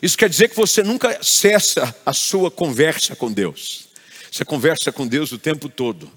Isso 0.01 0.17
quer 0.17 0.29
dizer 0.29 0.49
que 0.49 0.55
você 0.55 0.81
nunca 0.81 1.21
cessa 1.21 1.93
a 2.05 2.13
sua 2.13 2.49
conversa 2.49 3.15
com 3.15 3.31
Deus. 3.31 3.89
Você 4.31 4.45
conversa 4.45 4.91
com 4.91 5.05
Deus 5.05 5.31
o 5.31 5.37
tempo 5.37 5.67
todo. 5.67 6.09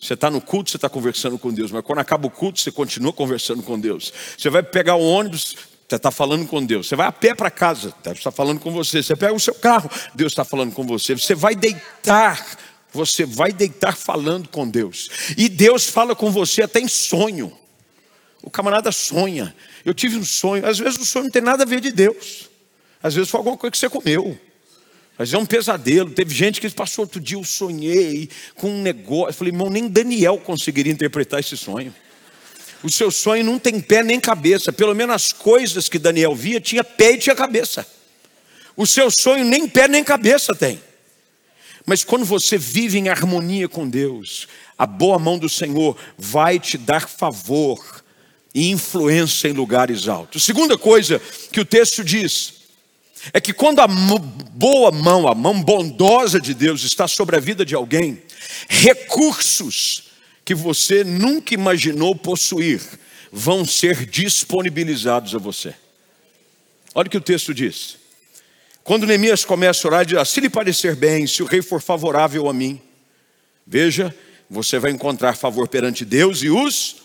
Você 0.00 0.14
está 0.14 0.30
no 0.30 0.40
culto, 0.40 0.70
você 0.70 0.76
está 0.76 0.88
conversando 0.88 1.38
com 1.38 1.52
Deus, 1.52 1.72
mas 1.72 1.84
quando 1.84 1.98
acaba 1.98 2.26
o 2.26 2.30
culto, 2.30 2.60
você 2.60 2.70
continua 2.70 3.12
conversando 3.12 3.62
com 3.62 3.78
Deus. 3.78 4.12
Você 4.36 4.48
vai 4.48 4.62
pegar 4.62 4.94
o 4.94 5.02
ônibus, 5.02 5.56
você 5.88 5.96
está 5.96 6.10
falando 6.10 6.46
com 6.46 6.64
Deus. 6.64 6.86
Você 6.86 6.94
vai 6.94 7.06
a 7.06 7.12
pé 7.12 7.34
para 7.34 7.50
casa, 7.50 7.94
Deus 8.04 8.18
está 8.18 8.30
falando 8.30 8.60
com 8.60 8.70
você. 8.70 9.02
Você 9.02 9.16
pega 9.16 9.32
o 9.32 9.40
seu 9.40 9.54
carro, 9.54 9.90
Deus 10.14 10.32
está 10.32 10.44
falando 10.44 10.72
com 10.72 10.84
você. 10.84 11.14
Você 11.14 11.34
vai 11.34 11.54
deitar, 11.56 12.58
você 12.92 13.24
vai 13.24 13.52
deitar 13.52 13.96
falando 13.96 14.48
com 14.50 14.68
Deus. 14.68 15.08
E 15.36 15.48
Deus 15.48 15.88
fala 15.88 16.14
com 16.14 16.30
você 16.30 16.62
até 16.62 16.78
em 16.78 16.88
sonho. 16.88 17.56
O 18.42 18.50
camarada 18.50 18.92
sonha. 18.92 19.54
Eu 19.82 19.94
tive 19.94 20.18
um 20.18 20.24
sonho, 20.24 20.66
às 20.66 20.78
vezes 20.78 21.00
o 21.00 21.06
sonho 21.06 21.24
não 21.24 21.30
tem 21.30 21.40
nada 21.40 21.62
a 21.62 21.66
ver 21.66 21.80
de 21.80 21.90
Deus. 21.90 22.50
Às 23.02 23.14
vezes 23.14 23.30
foi 23.30 23.38
alguma 23.38 23.56
coisa 23.56 23.70
que 23.70 23.78
você 23.78 23.88
comeu. 23.88 24.38
Vezes 25.18 25.32
é 25.32 25.38
um 25.38 25.46
pesadelo. 25.46 26.10
Teve 26.10 26.34
gente 26.34 26.60
que 26.60 26.68
passou 26.68 27.04
outro 27.04 27.18
dia, 27.18 27.38
eu 27.38 27.44
sonhei 27.44 28.28
com 28.56 28.70
um 28.70 28.82
negócio. 28.82 29.30
Eu 29.30 29.34
falei, 29.34 29.54
irmão, 29.54 29.70
nem 29.70 29.88
Daniel 29.88 30.36
conseguiria 30.38 30.92
interpretar 30.92 31.40
esse 31.40 31.56
sonho. 31.56 31.94
O 32.82 32.90
seu 32.90 33.10
sonho 33.10 33.44
não 33.44 33.58
tem 33.58 33.80
pé 33.80 34.02
nem 34.02 34.20
cabeça. 34.20 34.72
Pelo 34.72 34.94
menos 34.94 35.14
as 35.14 35.32
coisas 35.32 35.88
que 35.88 35.98
Daniel 35.98 36.34
via 36.34 36.60
tinha 36.60 36.84
pé 36.84 37.12
e 37.12 37.18
tinha 37.18 37.34
cabeça. 37.34 37.86
O 38.76 38.86
seu 38.86 39.10
sonho 39.10 39.44
nem 39.44 39.68
pé 39.68 39.88
nem 39.88 40.04
cabeça 40.04 40.54
tem. 40.54 40.80
Mas 41.84 42.04
quando 42.04 42.24
você 42.24 42.56
vive 42.56 42.98
em 42.98 43.08
harmonia 43.08 43.68
com 43.68 43.88
Deus, 43.88 44.46
a 44.76 44.86
boa 44.86 45.18
mão 45.18 45.38
do 45.38 45.48
Senhor 45.48 45.96
vai 46.16 46.60
te 46.60 46.78
dar 46.78 47.08
favor 47.08 48.04
e 48.54 48.70
influência 48.70 49.48
em 49.48 49.52
lugares 49.52 50.06
altos. 50.06 50.44
Segunda 50.44 50.76
coisa 50.76 51.20
que 51.50 51.60
o 51.60 51.64
texto 51.64 52.04
diz, 52.04 52.54
é 53.32 53.40
que 53.40 53.52
quando 53.52 53.80
a 53.80 53.86
boa 53.88 54.90
mão, 54.90 55.26
a 55.26 55.34
mão 55.34 55.60
bondosa 55.60 56.40
de 56.40 56.54
Deus 56.54 56.82
está 56.84 57.08
sobre 57.08 57.36
a 57.36 57.40
vida 57.40 57.64
de 57.64 57.74
alguém, 57.74 58.22
recursos 58.68 60.07
que 60.48 60.54
você 60.54 61.04
nunca 61.04 61.52
imaginou 61.52 62.16
possuir 62.16 62.80
vão 63.30 63.66
ser 63.66 64.06
disponibilizados 64.06 65.34
a 65.34 65.38
você. 65.38 65.74
Olha 66.94 67.06
o 67.06 67.10
que 67.10 67.18
o 67.18 67.20
texto 67.20 67.52
diz. 67.52 67.98
Quando 68.82 69.06
Neemias 69.06 69.44
começa 69.44 69.86
a 69.86 69.90
orar, 69.90 70.06
diz: 70.06 70.16
ah, 70.16 70.24
se 70.24 70.40
lhe 70.40 70.48
parecer 70.48 70.96
bem, 70.96 71.26
se 71.26 71.42
o 71.42 71.46
rei 71.46 71.60
for 71.60 71.82
favorável 71.82 72.48
a 72.48 72.54
mim, 72.54 72.80
veja, 73.66 74.14
você 74.48 74.78
vai 74.78 74.90
encontrar 74.90 75.36
favor 75.36 75.68
perante 75.68 76.02
Deus 76.02 76.42
e 76.42 76.48
os 76.48 76.96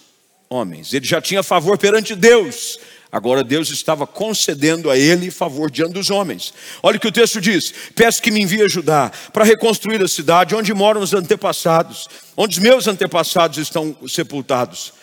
homens. 0.50 0.94
Ele 0.94 1.06
já 1.06 1.20
tinha 1.20 1.44
favor 1.44 1.78
perante 1.78 2.16
Deus, 2.16 2.80
Agora 3.14 3.44
Deus 3.44 3.70
estava 3.70 4.08
concedendo 4.08 4.90
a 4.90 4.98
ele 4.98 5.30
favor 5.30 5.70
diante 5.70 5.94
dos 5.94 6.10
homens. 6.10 6.52
Olha 6.82 6.98
o 6.98 7.00
que 7.00 7.08
o 7.08 7.12
texto 7.12 7.40
diz: 7.40 7.72
Peço 7.94 8.20
que 8.20 8.32
me 8.32 8.42
envie 8.42 8.64
ajudar 8.64 9.12
para 9.32 9.46
reconstruir 9.46 10.02
a 10.02 10.08
cidade 10.08 10.56
onde 10.56 10.74
moram 10.74 11.00
os 11.00 11.14
antepassados, 11.14 12.08
onde 12.36 12.58
os 12.58 12.64
meus 12.64 12.88
antepassados 12.88 13.60
estão 13.60 13.96
sepultados. 14.08 14.94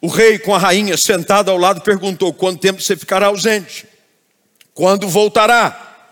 O 0.00 0.08
rei, 0.08 0.36
com 0.36 0.52
a 0.52 0.58
rainha 0.58 0.96
sentada 0.96 1.52
ao 1.52 1.56
lado, 1.56 1.80
perguntou: 1.82 2.34
Quanto 2.34 2.58
tempo 2.58 2.82
você 2.82 2.96
ficará 2.96 3.26
ausente? 3.26 3.86
Quando 4.74 5.08
voltará? 5.08 6.10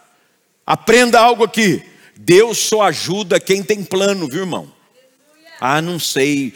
Aprenda 0.64 1.18
algo 1.18 1.42
aqui. 1.42 1.82
Deus 2.16 2.56
só 2.56 2.82
ajuda 2.82 3.40
quem 3.40 3.64
tem 3.64 3.82
plano, 3.82 4.28
viu, 4.28 4.42
irmão? 4.42 4.72
Ah, 5.60 5.82
não 5.82 5.98
sei. 5.98 6.54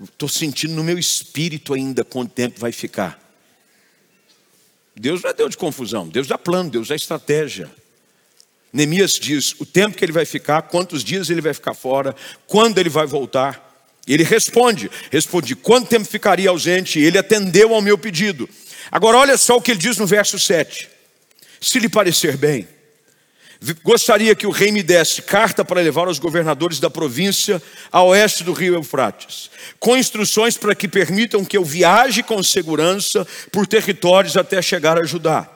Estou 0.00 0.28
sentindo 0.28 0.74
no 0.74 0.84
meu 0.84 1.00
espírito 1.00 1.74
ainda 1.74 2.04
quanto 2.04 2.30
tempo 2.30 2.60
vai 2.60 2.70
ficar. 2.70 3.19
Deus 4.96 5.22
não 5.22 5.30
é 5.30 5.32
Deus 5.32 5.50
de 5.50 5.56
confusão, 5.56 6.08
Deus 6.08 6.26
dá 6.26 6.36
plano, 6.36 6.70
Deus 6.70 6.88
dá 6.88 6.94
estratégia. 6.94 7.70
Neemias 8.72 9.12
diz 9.12 9.54
o 9.58 9.66
tempo 9.66 9.96
que 9.96 10.04
ele 10.04 10.12
vai 10.12 10.24
ficar, 10.24 10.62
quantos 10.62 11.02
dias 11.02 11.28
ele 11.28 11.40
vai 11.40 11.52
ficar 11.54 11.74
fora, 11.74 12.14
quando 12.46 12.78
ele 12.78 12.88
vai 12.88 13.06
voltar. 13.06 13.68
Ele 14.06 14.22
responde, 14.22 14.90
respondi, 15.10 15.54
quanto 15.54 15.88
tempo 15.88 16.04
ficaria 16.04 16.50
ausente? 16.50 16.98
Ele 16.98 17.18
atendeu 17.18 17.74
ao 17.74 17.82
meu 17.82 17.98
pedido. 17.98 18.48
Agora 18.90 19.18
olha 19.18 19.36
só 19.36 19.56
o 19.56 19.62
que 19.62 19.72
ele 19.72 19.80
diz 19.80 19.96
no 19.98 20.06
verso 20.06 20.38
7. 20.38 20.88
Se 21.60 21.78
lhe 21.78 21.88
parecer 21.88 22.36
bem, 22.36 22.66
Gostaria 23.82 24.34
que 24.34 24.46
o 24.46 24.50
rei 24.50 24.72
me 24.72 24.82
desse 24.82 25.20
carta 25.20 25.62
para 25.62 25.82
levar 25.82 26.08
aos 26.08 26.18
governadores 26.18 26.80
da 26.80 26.88
província 26.88 27.62
a 27.92 28.02
oeste 28.02 28.42
do 28.42 28.54
rio 28.54 28.74
Eufrates, 28.74 29.50
com 29.78 29.98
instruções 29.98 30.56
para 30.56 30.74
que 30.74 30.88
permitam 30.88 31.44
que 31.44 31.58
eu 31.58 31.64
viaje 31.64 32.22
com 32.22 32.42
segurança 32.42 33.26
por 33.52 33.66
territórios 33.66 34.34
até 34.34 34.62
chegar 34.62 34.98
a 34.98 35.04
Judá. 35.04 35.46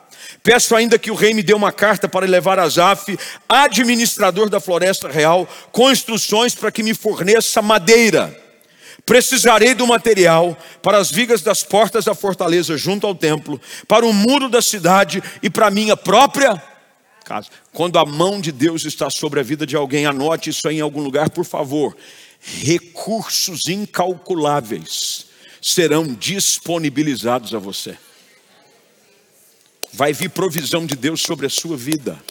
Peço 0.43 0.77
ainda 0.77 0.99
que 0.99 1.11
o 1.11 1.15
rei 1.15 1.33
me 1.33 1.43
dê 1.43 1.55
uma 1.55 1.73
carta 1.73 2.07
para 2.07 2.27
levar 2.27 2.59
a 2.59 2.69
Zaf, 2.69 3.19
administrador 3.49 4.51
da 4.51 4.61
floresta 4.61 5.09
real, 5.09 5.49
com 5.73 5.91
instruções 5.91 6.55
para 6.55 6.71
que 6.71 6.83
me 6.83 6.93
forneça 6.93 7.63
madeira. 7.63 8.39
Precisarei 9.07 9.73
do 9.73 9.87
material 9.87 10.59
para 10.83 10.99
as 10.99 11.11
vigas 11.11 11.41
das 11.41 11.63
portas 11.63 12.05
da 12.05 12.15
fortaleza 12.15 12.77
junto 12.77 13.07
ao 13.07 13.15
templo, 13.15 13.59
para 13.89 14.05
o 14.05 14.13
muro 14.13 14.51
da 14.51 14.61
cidade 14.61 15.23
e 15.43 15.49
para 15.49 15.71
minha 15.71 15.97
própria 15.97 16.63
casa. 17.25 17.49
Quando 17.73 17.99
a 17.99 18.05
mão 18.05 18.41
de 18.41 18.53
Deus 18.53 18.85
está 18.85 19.11
sobre 19.11 19.41
a 19.41 19.43
vida 19.43 19.67
de 19.67 19.75
alguém, 19.75 20.07
anote 20.07 20.51
isso 20.51 20.69
aí 20.69 20.77
em 20.77 20.81
algum 20.81 21.01
lugar, 21.03 21.31
por 21.31 21.45
favor. 21.45 21.97
Recursos 22.41 23.69
incalculáveis 23.69 25.27
serão 25.61 26.13
disponibilizados 26.15 27.55
a 27.55 27.59
você. 27.59 27.97
Vai 29.93 30.13
vir 30.13 30.29
provisão 30.29 30.85
de 30.85 30.95
Deus 30.95 31.23
sobre 31.23 31.47
a 31.47 31.51
sua 31.51 31.77
vida. 31.77 32.23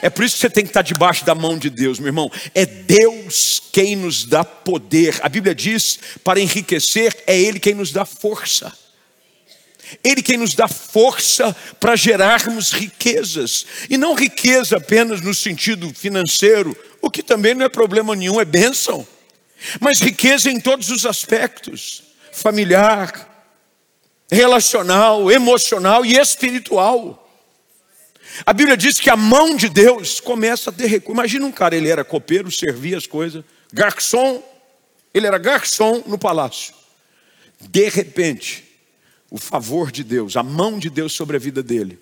É 0.00 0.08
por 0.08 0.24
isso 0.24 0.36
que 0.36 0.40
você 0.40 0.50
tem 0.50 0.64
que 0.64 0.70
estar 0.70 0.82
debaixo 0.82 1.24
da 1.24 1.34
mão 1.34 1.58
de 1.58 1.68
Deus, 1.68 1.98
meu 1.98 2.08
irmão. 2.08 2.30
É 2.54 2.64
Deus 2.64 3.62
quem 3.72 3.96
nos 3.96 4.24
dá 4.24 4.44
poder. 4.44 5.20
A 5.22 5.28
Bíblia 5.28 5.54
diz: 5.54 5.98
para 6.24 6.40
enriquecer, 6.40 7.22
é 7.26 7.38
Ele 7.38 7.60
quem 7.60 7.74
nos 7.74 7.92
dá 7.92 8.04
força. 8.04 8.72
Ele 10.02 10.22
quem 10.22 10.36
nos 10.36 10.54
dá 10.54 10.68
força 10.68 11.54
para 11.78 11.96
gerarmos 11.96 12.72
riquezas, 12.72 13.66
e 13.90 13.96
não 13.96 14.14
riqueza 14.14 14.76
apenas 14.76 15.20
no 15.20 15.34
sentido 15.34 15.92
financeiro, 15.94 16.76
o 17.00 17.10
que 17.10 17.22
também 17.22 17.54
não 17.54 17.66
é 17.66 17.68
problema 17.68 18.14
nenhum, 18.14 18.40
é 18.40 18.44
bênção, 18.44 19.06
mas 19.80 20.00
riqueza 20.00 20.50
em 20.50 20.60
todos 20.60 20.90
os 20.90 21.04
aspectos 21.06 22.02
familiar, 22.32 23.28
relacional, 24.30 25.30
emocional 25.30 26.04
e 26.04 26.16
espiritual. 26.16 27.18
A 28.46 28.52
Bíblia 28.54 28.76
diz 28.76 28.98
que 28.98 29.10
a 29.10 29.16
mão 29.16 29.54
de 29.54 29.68
Deus 29.68 30.18
começa 30.18 30.70
a 30.70 30.72
ter 30.72 30.86
recurso. 30.86 31.12
Imagina 31.12 31.44
um 31.44 31.52
cara, 31.52 31.76
ele 31.76 31.90
era 31.90 32.02
copeiro, 32.02 32.50
servia 32.50 32.96
as 32.96 33.06
coisas, 33.06 33.44
garçom, 33.70 34.42
ele 35.12 35.26
era 35.26 35.36
garçom 35.36 36.02
no 36.06 36.16
palácio. 36.18 36.72
De 37.60 37.88
repente, 37.90 38.64
o 39.32 39.38
favor 39.38 39.90
de 39.90 40.04
Deus, 40.04 40.36
a 40.36 40.42
mão 40.42 40.78
de 40.78 40.90
Deus 40.90 41.14
sobre 41.14 41.38
a 41.38 41.40
vida 41.40 41.62
dele, 41.62 41.98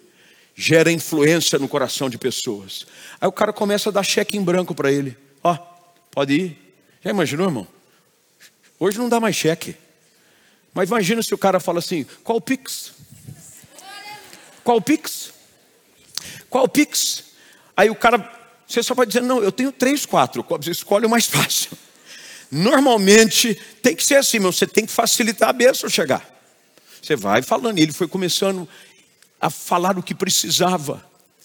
gera 0.53 0.91
influência 0.91 1.61
no 1.61 1.69
coração 1.69 2.11
de 2.11 2.19
pessoas. 2.19 2.85
Aí 3.21 3.29
o 3.29 3.33
cara 3.33 3.53
começa 3.53 3.89
a 3.89 3.93
dar 3.93 4.03
cheque 4.03 4.37
em 4.37 4.43
branco 4.43 4.75
para 4.75 4.91
ele. 4.91 5.17
Ó, 5.41 5.57
pode 6.11 6.35
ir. 6.35 6.75
Já 7.05 7.11
imaginou, 7.11 7.47
irmão? 7.47 7.69
Hoje 8.81 8.99
não 8.99 9.09
dá 9.09 9.21
mais 9.21 9.37
cheque. 9.37 9.77
Mas 10.75 10.89
imagina 10.89 11.23
se 11.23 11.33
o 11.33 11.39
cara 11.39 11.61
fala 11.61 11.79
assim: 11.79 12.05
qual 12.25 12.41
Pix? 12.41 12.95
Qual 14.65 14.81
Pix? 14.81 15.33
Qual 16.51 16.69
Pix? 16.69 17.27
Aí 17.77 17.91
o 17.91 17.95
cara, 17.95 18.29
você 18.67 18.83
só 18.83 18.93
pode 18.93 19.13
dizer, 19.13 19.23
não, 19.23 19.41
eu 19.41 19.53
tenho 19.53 19.71
três, 19.71 20.05
quatro. 20.05 20.45
Escolhe 20.69 21.07
o 21.07 21.11
mais 21.11 21.27
fácil. 21.31 21.79
Normalmente 22.51 23.55
tem 23.81 23.95
que 23.95 24.05
ser 24.05 24.17
assim, 24.17 24.41
mas 24.41 24.57
você 24.57 24.67
tem 24.67 24.85
que 24.85 24.91
facilitar 24.91 25.51
a 25.51 25.53
bênção 25.53 25.89
chegar. 25.89 26.40
Você 27.03 27.17
vai 27.17 27.43
falando, 27.43 27.79
e 27.79 27.83
ele 27.83 27.93
foi 27.93 28.09
começando 28.09 28.69
a 29.41 29.49
falar 29.51 29.99
o 29.99 30.03
que 30.03 30.15
precisava. 30.15 31.05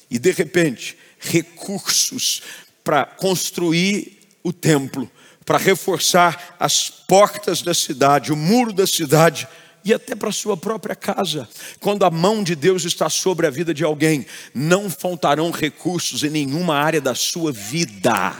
E 0.09 0.19
de 0.19 0.31
repente, 0.31 0.97
recursos 1.19 2.41
para 2.83 3.05
construir 3.05 4.19
o 4.43 4.53
templo, 4.53 5.09
para 5.43 5.57
reforçar 5.57 6.55
as 6.59 6.89
portas 6.89 7.61
da 7.61 7.73
cidade, 7.73 8.31
o 8.31 8.35
muro 8.35 8.73
da 8.73 8.85
cidade 8.85 9.47
e 9.83 9.93
até 9.93 10.15
para 10.15 10.29
a 10.29 10.33
sua 10.33 10.57
própria 10.57 10.95
casa. 10.95 11.47
Quando 11.79 12.03
a 12.03 12.09
mão 12.09 12.43
de 12.43 12.55
Deus 12.55 12.83
está 12.85 13.07
sobre 13.07 13.45
a 13.45 13.51
vida 13.51 13.71
de 13.73 13.83
alguém, 13.83 14.25
não 14.53 14.89
faltarão 14.89 15.51
recursos 15.51 16.23
em 16.23 16.29
nenhuma 16.29 16.75
área 16.75 16.99
da 16.99 17.13
sua 17.13 17.51
vida. 17.51 18.35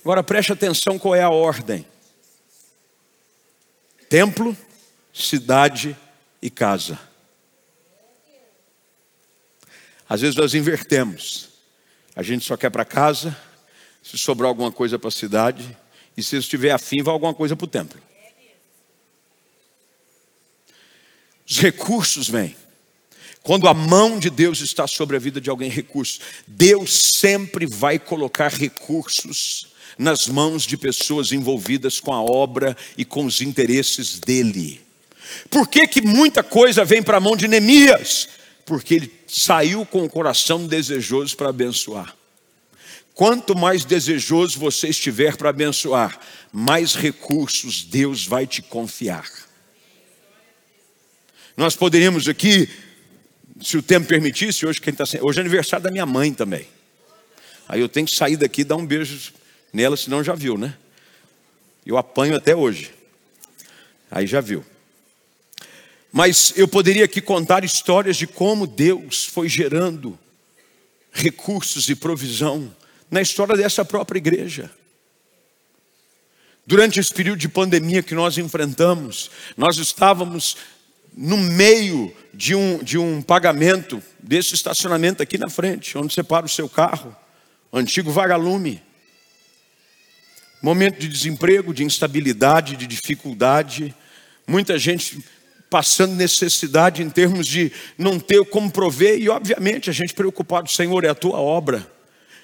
Agora 0.00 0.22
preste 0.22 0.52
atenção 0.52 0.98
qual 0.98 1.14
é 1.14 1.22
a 1.22 1.30
ordem: 1.30 1.86
templo, 4.08 4.56
cidade 5.14 5.96
e 6.42 6.50
casa. 6.50 6.98
Às 10.08 10.20
vezes 10.20 10.36
nós 10.36 10.52
invertemos. 10.54 11.48
A 12.16 12.22
gente 12.22 12.44
só 12.44 12.56
quer 12.56 12.70
para 12.70 12.84
casa, 12.84 13.36
se 14.02 14.18
sobrar 14.18 14.48
alguma 14.48 14.70
coisa 14.70 14.98
para 14.98 15.08
a 15.08 15.12
cidade, 15.12 15.76
e 16.16 16.22
se 16.22 16.36
estiver 16.36 16.72
afim, 16.72 17.02
vai 17.02 17.12
alguma 17.12 17.32
coisa 17.32 17.56
para 17.56 17.64
o 17.64 17.68
templo. 17.68 18.00
Os 21.48 21.58
recursos 21.58 22.28
vêm. 22.28 22.56
Quando 23.42 23.68
a 23.68 23.74
mão 23.74 24.18
de 24.18 24.30
Deus 24.30 24.60
está 24.60 24.86
sobre 24.86 25.16
a 25.16 25.18
vida 25.18 25.40
de 25.40 25.50
alguém, 25.50 25.68
recursos. 25.68 26.20
Deus 26.46 26.94
sempre 26.94 27.66
vai 27.66 27.98
colocar 27.98 28.48
recursos 28.48 29.68
nas 29.98 30.26
mãos 30.26 30.62
de 30.64 30.76
pessoas 30.76 31.30
envolvidas 31.30 32.00
com 32.00 32.12
a 32.12 32.22
obra 32.22 32.76
e 32.96 33.04
com 33.04 33.26
os 33.26 33.40
interesses 33.40 34.18
dele. 34.18 34.83
Por 35.50 35.68
que, 35.68 35.86
que 35.86 36.02
muita 36.02 36.42
coisa 36.42 36.84
vem 36.84 37.02
para 37.02 37.16
a 37.16 37.20
mão 37.20 37.36
de 37.36 37.48
Neemias? 37.48 38.28
Porque 38.64 38.94
ele 38.94 39.12
saiu 39.26 39.84
com 39.84 40.04
o 40.04 40.08
coração 40.08 40.66
desejoso 40.66 41.36
para 41.36 41.50
abençoar. 41.50 42.14
Quanto 43.14 43.56
mais 43.56 43.84
desejoso 43.84 44.58
você 44.58 44.88
estiver 44.88 45.36
para 45.36 45.50
abençoar, 45.50 46.18
mais 46.52 46.94
recursos 46.94 47.84
Deus 47.84 48.26
vai 48.26 48.46
te 48.46 48.60
confiar. 48.60 49.30
Nós 51.56 51.76
poderíamos 51.76 52.28
aqui, 52.28 52.68
se 53.62 53.76
o 53.76 53.82
tempo 53.82 54.08
permitisse, 54.08 54.66
hoje 54.66 54.80
quem 54.80 54.92
está 54.92 55.04
hoje 55.22 55.38
é 55.38 55.40
aniversário 55.40 55.84
da 55.84 55.90
minha 55.90 56.04
mãe 56.04 56.34
também. 56.34 56.66
Aí 57.68 57.80
eu 57.80 57.88
tenho 57.88 58.06
que 58.06 58.14
sair 58.14 58.36
daqui 58.36 58.62
e 58.62 58.64
dar 58.64 58.76
um 58.76 58.84
beijo 58.84 59.32
nela, 59.72 59.96
senão 59.96 60.22
já 60.22 60.34
viu, 60.34 60.58
né? 60.58 60.76
Eu 61.86 61.96
apanho 61.96 62.34
até 62.34 62.56
hoje. 62.56 62.92
Aí 64.10 64.26
já 64.26 64.40
viu. 64.40 64.64
Mas 66.16 66.52
eu 66.54 66.68
poderia 66.68 67.06
aqui 67.06 67.20
contar 67.20 67.64
histórias 67.64 68.16
de 68.16 68.24
como 68.24 68.68
Deus 68.68 69.24
foi 69.24 69.48
gerando 69.48 70.16
recursos 71.10 71.88
e 71.88 71.96
provisão 71.96 72.72
na 73.10 73.20
história 73.20 73.56
dessa 73.56 73.84
própria 73.84 74.18
igreja. 74.18 74.70
Durante 76.64 77.00
esse 77.00 77.12
período 77.12 77.40
de 77.40 77.48
pandemia 77.48 78.00
que 78.00 78.14
nós 78.14 78.38
enfrentamos, 78.38 79.28
nós 79.56 79.76
estávamos 79.76 80.56
no 81.16 81.36
meio 81.36 82.14
de 82.32 82.54
um, 82.54 82.78
de 82.78 82.96
um 82.96 83.20
pagamento 83.20 84.00
desse 84.16 84.54
estacionamento 84.54 85.20
aqui 85.20 85.36
na 85.36 85.50
frente, 85.50 85.98
onde 85.98 86.14
você 86.14 86.22
para 86.22 86.46
o 86.46 86.48
seu 86.48 86.68
carro, 86.68 87.14
antigo 87.72 88.12
vagalume. 88.12 88.80
Momento 90.62 90.96
de 90.96 91.08
desemprego, 91.08 91.74
de 91.74 91.82
instabilidade, 91.82 92.76
de 92.76 92.86
dificuldade, 92.86 93.92
muita 94.46 94.78
gente 94.78 95.18
passando 95.74 96.14
necessidade 96.14 97.02
em 97.02 97.10
termos 97.10 97.48
de 97.48 97.72
não 97.98 98.20
ter 98.20 98.44
como 98.44 98.70
prover, 98.70 99.18
e 99.20 99.28
obviamente 99.28 99.90
a 99.90 99.92
gente 99.92 100.14
preocupado, 100.14 100.70
Senhor, 100.70 101.02
é 101.02 101.08
a 101.08 101.16
tua 101.16 101.40
obra. 101.40 101.84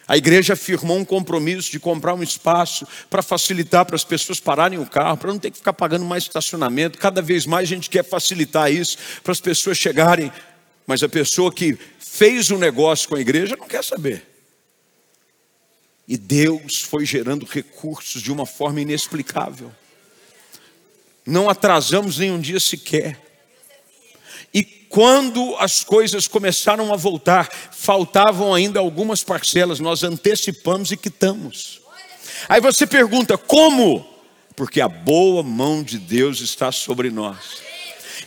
A 0.08 0.16
igreja 0.16 0.56
firmou 0.56 0.98
um 0.98 1.04
compromisso 1.04 1.70
de 1.70 1.78
comprar 1.78 2.14
um 2.14 2.24
espaço 2.24 2.84
para 3.08 3.22
facilitar 3.22 3.86
para 3.86 3.94
as 3.94 4.02
pessoas 4.02 4.40
pararem 4.40 4.80
o 4.80 4.84
carro, 4.84 5.16
para 5.16 5.30
não 5.30 5.38
ter 5.38 5.52
que 5.52 5.58
ficar 5.58 5.72
pagando 5.72 6.04
mais 6.04 6.24
estacionamento. 6.24 6.98
Cada 6.98 7.22
vez 7.22 7.46
mais 7.46 7.68
a 7.68 7.72
gente 7.72 7.88
quer 7.88 8.02
facilitar 8.02 8.72
isso 8.72 8.98
para 9.22 9.30
as 9.30 9.40
pessoas 9.40 9.78
chegarem, 9.78 10.32
mas 10.84 11.04
a 11.04 11.08
pessoa 11.08 11.52
que 11.52 11.78
fez 12.00 12.50
o 12.50 12.56
um 12.56 12.58
negócio 12.58 13.08
com 13.08 13.14
a 13.14 13.20
igreja 13.20 13.56
não 13.56 13.68
quer 13.68 13.84
saber. 13.84 14.26
E 16.08 16.16
Deus 16.16 16.82
foi 16.82 17.06
gerando 17.06 17.46
recursos 17.46 18.20
de 18.20 18.32
uma 18.32 18.44
forma 18.44 18.80
inexplicável. 18.80 19.70
Não 21.26 21.48
atrasamos 21.48 22.18
nenhum 22.18 22.40
dia 22.40 22.58
sequer. 22.60 23.20
E 24.52 24.62
quando 24.62 25.54
as 25.58 25.84
coisas 25.84 26.26
começaram 26.26 26.92
a 26.92 26.96
voltar, 26.96 27.48
faltavam 27.72 28.52
ainda 28.54 28.80
algumas 28.80 29.22
parcelas, 29.22 29.78
nós 29.80 30.02
antecipamos 30.02 30.90
e 30.90 30.96
quitamos. 30.96 31.80
Aí 32.48 32.60
você 32.60 32.86
pergunta, 32.86 33.38
como? 33.38 34.06
Porque 34.56 34.80
a 34.80 34.88
boa 34.88 35.42
mão 35.42 35.82
de 35.82 35.98
Deus 35.98 36.40
está 36.40 36.72
sobre 36.72 37.10
nós. 37.10 37.70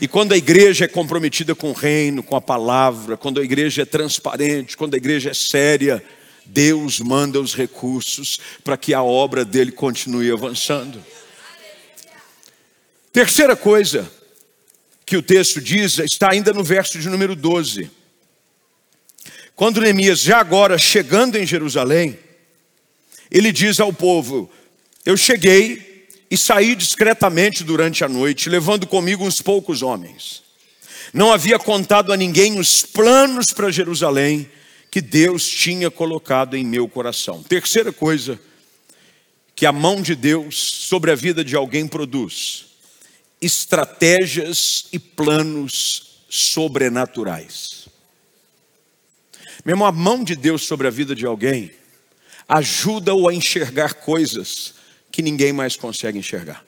E 0.02 0.08
quando 0.08 0.34
a 0.34 0.38
igreja 0.38 0.86
é 0.86 0.88
comprometida 0.88 1.54
com 1.54 1.70
o 1.70 1.74
reino, 1.74 2.24
com 2.24 2.36
a 2.36 2.42
palavra, 2.42 3.16
quando 3.16 3.40
a 3.40 3.44
igreja 3.44 3.84
é 3.84 3.86
transparente, 3.86 4.76
quando 4.76 4.96
a 4.96 4.98
igreja 4.98 5.32
é 5.32 5.34
séria, 5.34 6.04
Deus 6.46 7.00
manda 7.00 7.40
os 7.40 7.56
recursos 7.56 8.40
para 8.64 8.78
que 8.78 8.94
a 8.94 9.04
obra 9.04 9.46
dele 9.46 9.72
continue 9.72 10.32
avançando. 10.32 11.04
Terceira 13.14 13.56
coisa, 13.56 14.12
que 15.06 15.16
o 15.16 15.22
texto 15.22 15.62
diz 15.62 16.00
está 16.00 16.32
ainda 16.32 16.52
no 16.52 16.64
verso 16.64 16.98
de 16.98 17.08
número 17.08 17.36
12. 17.36 17.92
Quando 19.56 19.80
Neemias, 19.80 20.20
já 20.22 20.40
agora 20.40 20.80
chegando 20.80 21.38
em 21.38 21.46
Jerusalém, 21.46 22.18
ele 23.30 23.52
diz 23.52 23.80
ao 23.80 23.94
povo: 23.94 24.50
Eu 25.06 25.16
cheguei 25.16 26.08
e 26.32 26.36
saí 26.36 26.74
discretamente 26.74 27.64
durante 27.64 28.04
a 28.04 28.10
noite, 28.10 28.50
levando 28.50 28.88
comigo 28.88 29.24
uns 29.24 29.40
poucos 29.40 29.84
homens. 29.84 30.42
Não 31.14 31.32
havia 31.32 31.60
contado 31.60 32.12
a 32.12 32.18
ninguém 32.18 32.58
os 32.58 32.82
planos 32.82 33.54
para 33.54 33.70
Jerusalém 33.70 34.50
que 34.90 35.02
Deus 35.02 35.48
tinha 35.48 35.92
colocado 35.92 36.58
em 36.58 36.66
meu 36.66 36.88
coração. 36.88 37.44
Terceira 37.44 37.94
coisa 37.94 38.40
que 39.56 39.68
a 39.68 39.72
mão 39.72 40.02
de 40.02 40.16
Deus 40.16 40.58
sobre 40.58 41.12
a 41.12 41.16
vida 41.16 41.44
de 41.44 41.56
alguém 41.56 41.88
produz 41.88 42.73
estratégias 43.44 44.86
e 44.92 44.98
planos 44.98 46.26
sobrenaturais. 46.30 47.88
Meu 49.66 49.74
irmão, 49.74 49.88
a 49.88 49.92
mão 49.92 50.24
de 50.24 50.36
Deus 50.36 50.66
sobre 50.66 50.88
a 50.88 50.92
vida 50.92 51.16
de 51.16 51.26
alguém 51.26 51.72
ajuda-o 52.48 53.28
a 53.28 53.34
enxergar 53.34 53.96
coisas 53.96 54.76
que 55.12 55.22
ninguém 55.22 55.54
mais 55.54 55.76
consegue 55.76 56.18
enxergar. 56.18 56.66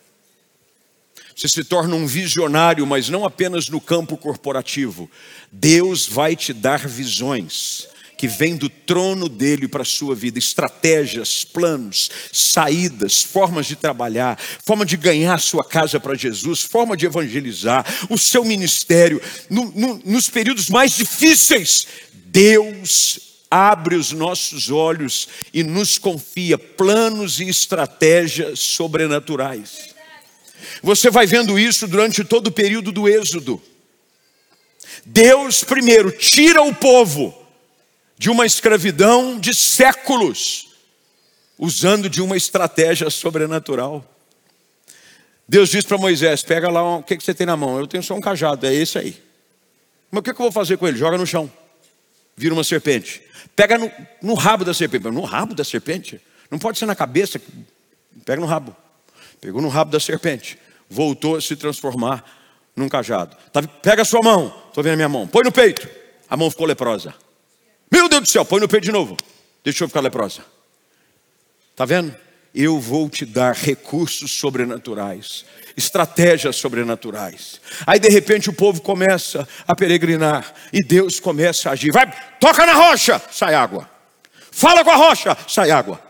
Você 1.35 1.49
se 1.49 1.63
torna 1.65 1.95
um 1.95 2.07
visionário, 2.07 2.87
mas 2.87 3.09
não 3.09 3.25
apenas 3.25 3.67
no 3.67 3.81
campo 3.81 4.15
corporativo. 4.15 5.11
Deus 5.51 6.07
vai 6.07 6.35
te 6.35 6.53
dar 6.53 6.87
visões 6.87 7.89
que 8.17 8.27
vem 8.27 8.55
do 8.55 8.69
trono 8.69 9.27
dele 9.27 9.67
para 9.67 9.81
a 9.81 9.85
sua 9.85 10.15
vida, 10.15 10.39
estratégias, 10.39 11.43
planos, 11.43 12.09
saídas, 12.31 13.21
formas 13.21 13.65
de 13.65 13.75
trabalhar, 13.75 14.39
forma 14.65 14.85
de 14.85 14.97
ganhar 14.97 15.35
a 15.35 15.39
sua 15.39 15.63
casa 15.63 15.99
para 15.99 16.15
Jesus, 16.15 16.61
forma 16.61 16.95
de 16.95 17.05
evangelizar, 17.05 17.85
o 18.09 18.17
seu 18.17 18.43
ministério. 18.43 19.21
No, 19.49 19.71
no, 19.75 20.01
nos 20.05 20.29
períodos 20.29 20.69
mais 20.69 20.95
difíceis, 20.95 21.85
Deus 22.11 23.19
abre 23.49 23.95
os 23.95 24.11
nossos 24.11 24.69
olhos 24.69 25.27
e 25.53 25.63
nos 25.63 25.97
confia 25.97 26.57
planos 26.57 27.39
e 27.39 27.47
estratégias 27.47 28.59
sobrenaturais. 28.59 29.93
Você 30.81 31.09
vai 31.09 31.25
vendo 31.25 31.57
isso 31.59 31.87
durante 31.87 32.23
todo 32.23 32.47
o 32.47 32.51
período 32.51 32.91
do 32.91 33.07
Êxodo. 33.07 33.61
Deus, 35.05 35.63
primeiro, 35.63 36.11
tira 36.11 36.61
o 36.63 36.73
povo 36.73 37.44
de 38.17 38.29
uma 38.29 38.45
escravidão 38.45 39.39
de 39.39 39.53
séculos, 39.53 40.69
usando 41.57 42.09
de 42.09 42.21
uma 42.21 42.37
estratégia 42.37 43.09
sobrenatural. 43.09 44.03
Deus 45.47 45.69
diz 45.69 45.85
para 45.85 45.97
Moisés: 45.97 46.43
pega 46.43 46.69
lá, 46.69 46.97
o 46.97 47.03
que, 47.03 47.17
que 47.17 47.23
você 47.23 47.33
tem 47.33 47.45
na 47.45 47.57
mão? 47.57 47.79
Eu 47.79 47.87
tenho 47.87 48.03
só 48.03 48.15
um 48.15 48.21
cajado, 48.21 48.65
é 48.65 48.73
esse 48.73 48.97
aí. 48.97 49.21
Mas 50.09 50.19
o 50.19 50.23
que, 50.23 50.33
que 50.33 50.39
eu 50.39 50.45
vou 50.45 50.51
fazer 50.51 50.77
com 50.77 50.87
ele? 50.87 50.97
Joga 50.97 51.17
no 51.17 51.25
chão, 51.25 51.51
vira 52.35 52.53
uma 52.53 52.63
serpente. 52.63 53.21
Pega 53.55 53.77
no, 53.77 53.91
no 54.21 54.33
rabo 54.33 54.65
da 54.65 54.73
serpente. 54.73 55.05
No 55.05 55.21
rabo 55.21 55.53
da 55.53 55.63
serpente? 55.63 56.21
Não 56.49 56.59
pode 56.59 56.77
ser 56.79 56.85
na 56.85 56.95
cabeça. 56.95 57.39
Pega 58.23 58.39
no 58.39 58.47
rabo. 58.47 58.75
Pegou 59.39 59.61
no 59.61 59.69
rabo 59.69 59.91
da 59.91 59.99
serpente. 59.99 60.57
Voltou 60.89 61.35
a 61.35 61.41
se 61.41 61.55
transformar 61.55 62.23
num 62.75 62.89
cajado. 62.89 63.35
Tá, 63.51 63.61
pega 63.63 64.01
a 64.01 64.05
sua 64.05 64.21
mão, 64.21 64.53
estou 64.67 64.83
vendo 64.83 64.93
a 64.93 64.97
minha 64.97 65.09
mão, 65.09 65.27
põe 65.27 65.43
no 65.43 65.51
peito. 65.51 65.87
A 66.29 66.35
mão 66.35 66.49
ficou 66.49 66.65
leprosa. 66.65 67.13
Meu 67.91 68.09
Deus 68.09 68.23
do 68.23 68.29
céu, 68.29 68.45
põe 68.45 68.59
no 68.59 68.67
peito 68.67 68.85
de 68.85 68.91
novo. 68.91 69.17
Deixa 69.63 69.83
eu 69.83 69.87
ficar 69.87 70.01
leprosa. 70.01 70.45
Está 71.71 71.85
vendo? 71.85 72.15
Eu 72.53 72.79
vou 72.79 73.09
te 73.09 73.25
dar 73.25 73.53
recursos 73.53 74.31
sobrenaturais, 74.31 75.43
estratégias 75.75 76.55
sobrenaturais. 76.55 77.59
Aí 77.85 77.99
de 77.99 78.07
repente 78.07 78.49
o 78.49 78.53
povo 78.53 78.81
começa 78.81 79.45
a 79.67 79.75
peregrinar 79.75 80.53
e 80.71 80.81
Deus 80.81 81.19
começa 81.19 81.69
a 81.69 81.73
agir. 81.73 81.91
Vai, 81.91 82.09
toca 82.39 82.65
na 82.65 82.73
rocha, 82.73 83.21
sai 83.29 83.53
água. 83.53 83.89
Fala 84.51 84.85
com 84.85 84.91
a 84.91 84.95
rocha, 84.95 85.37
sai 85.49 85.69
água. 85.71 86.01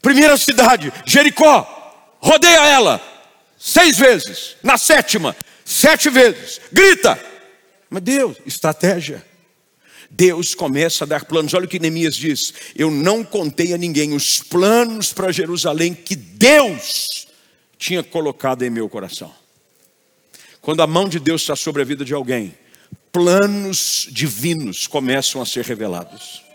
Primeira 0.00 0.38
cidade, 0.38 0.90
Jericó. 1.04 1.74
Rodeia 2.20 2.66
ela 2.66 3.00
seis 3.58 3.98
vezes. 3.98 4.56
Na 4.62 4.78
sétima, 4.78 5.36
sete 5.64 6.08
vezes. 6.08 6.60
Grita. 6.72 7.20
Mas 7.90 8.02
Deus, 8.02 8.38
estratégia. 8.46 9.22
Deus 10.10 10.54
começa 10.54 11.04
a 11.04 11.06
dar 11.06 11.24
planos. 11.24 11.54
Olha 11.54 11.66
o 11.66 11.68
que 11.68 11.78
Neemias 11.78 12.16
diz: 12.16 12.52
Eu 12.74 12.90
não 12.90 13.22
contei 13.24 13.72
a 13.72 13.78
ninguém 13.78 14.14
os 14.14 14.40
planos 14.40 15.12
para 15.12 15.32
Jerusalém 15.32 15.94
que 15.94 16.16
Deus 16.16 17.26
tinha 17.78 18.02
colocado 18.02 18.62
em 18.62 18.70
meu 18.70 18.88
coração. 18.88 19.32
Quando 20.60 20.82
a 20.82 20.86
mão 20.86 21.08
de 21.08 21.18
Deus 21.18 21.42
está 21.42 21.54
sobre 21.54 21.82
a 21.82 21.84
vida 21.84 22.04
de 22.04 22.12
alguém, 22.12 22.54
planos 23.12 24.08
divinos 24.10 24.86
começam 24.86 25.40
a 25.40 25.46
ser 25.46 25.64
revelados 25.64 26.48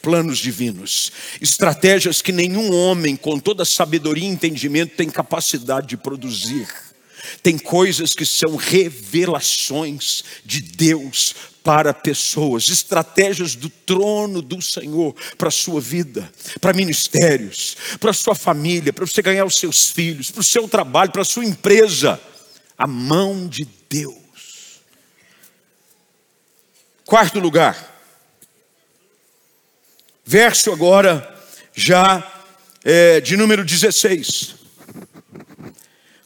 planos 0.00 0.38
divinos, 0.38 1.12
estratégias 1.40 2.22
que 2.22 2.32
nenhum 2.32 2.74
homem, 2.74 3.16
com 3.16 3.38
toda 3.38 3.64
sabedoria 3.64 4.24
e 4.24 4.32
entendimento, 4.32 4.96
tem 4.96 5.10
capacidade 5.10 5.88
de 5.88 5.96
produzir. 5.96 6.66
Tem 7.42 7.58
coisas 7.58 8.14
que 8.14 8.26
são 8.26 8.56
revelações 8.56 10.24
de 10.44 10.60
Deus 10.60 11.34
para 11.62 11.92
pessoas, 11.92 12.68
estratégias 12.68 13.54
do 13.54 13.68
trono 13.68 14.40
do 14.40 14.62
Senhor 14.62 15.14
para 15.36 15.48
a 15.48 15.52
sua 15.52 15.80
vida, 15.80 16.30
para 16.60 16.72
ministérios, 16.72 17.76
para 17.98 18.10
a 18.10 18.14
sua 18.14 18.34
família, 18.34 18.92
para 18.92 19.06
você 19.06 19.20
ganhar 19.20 19.44
os 19.44 19.56
seus 19.56 19.90
filhos, 19.90 20.30
para 20.30 20.40
o 20.40 20.44
seu 20.44 20.66
trabalho, 20.68 21.12
para 21.12 21.22
a 21.22 21.24
sua 21.24 21.44
empresa. 21.44 22.20
A 22.78 22.86
mão 22.86 23.46
de 23.46 23.68
Deus. 23.90 24.16
Quarto 27.04 27.38
lugar, 27.38 28.02
verso 30.24 30.72
agora, 30.72 31.38
já 31.74 32.24
é, 32.84 33.20
de 33.20 33.36
número 33.36 33.64
16. 33.64 34.59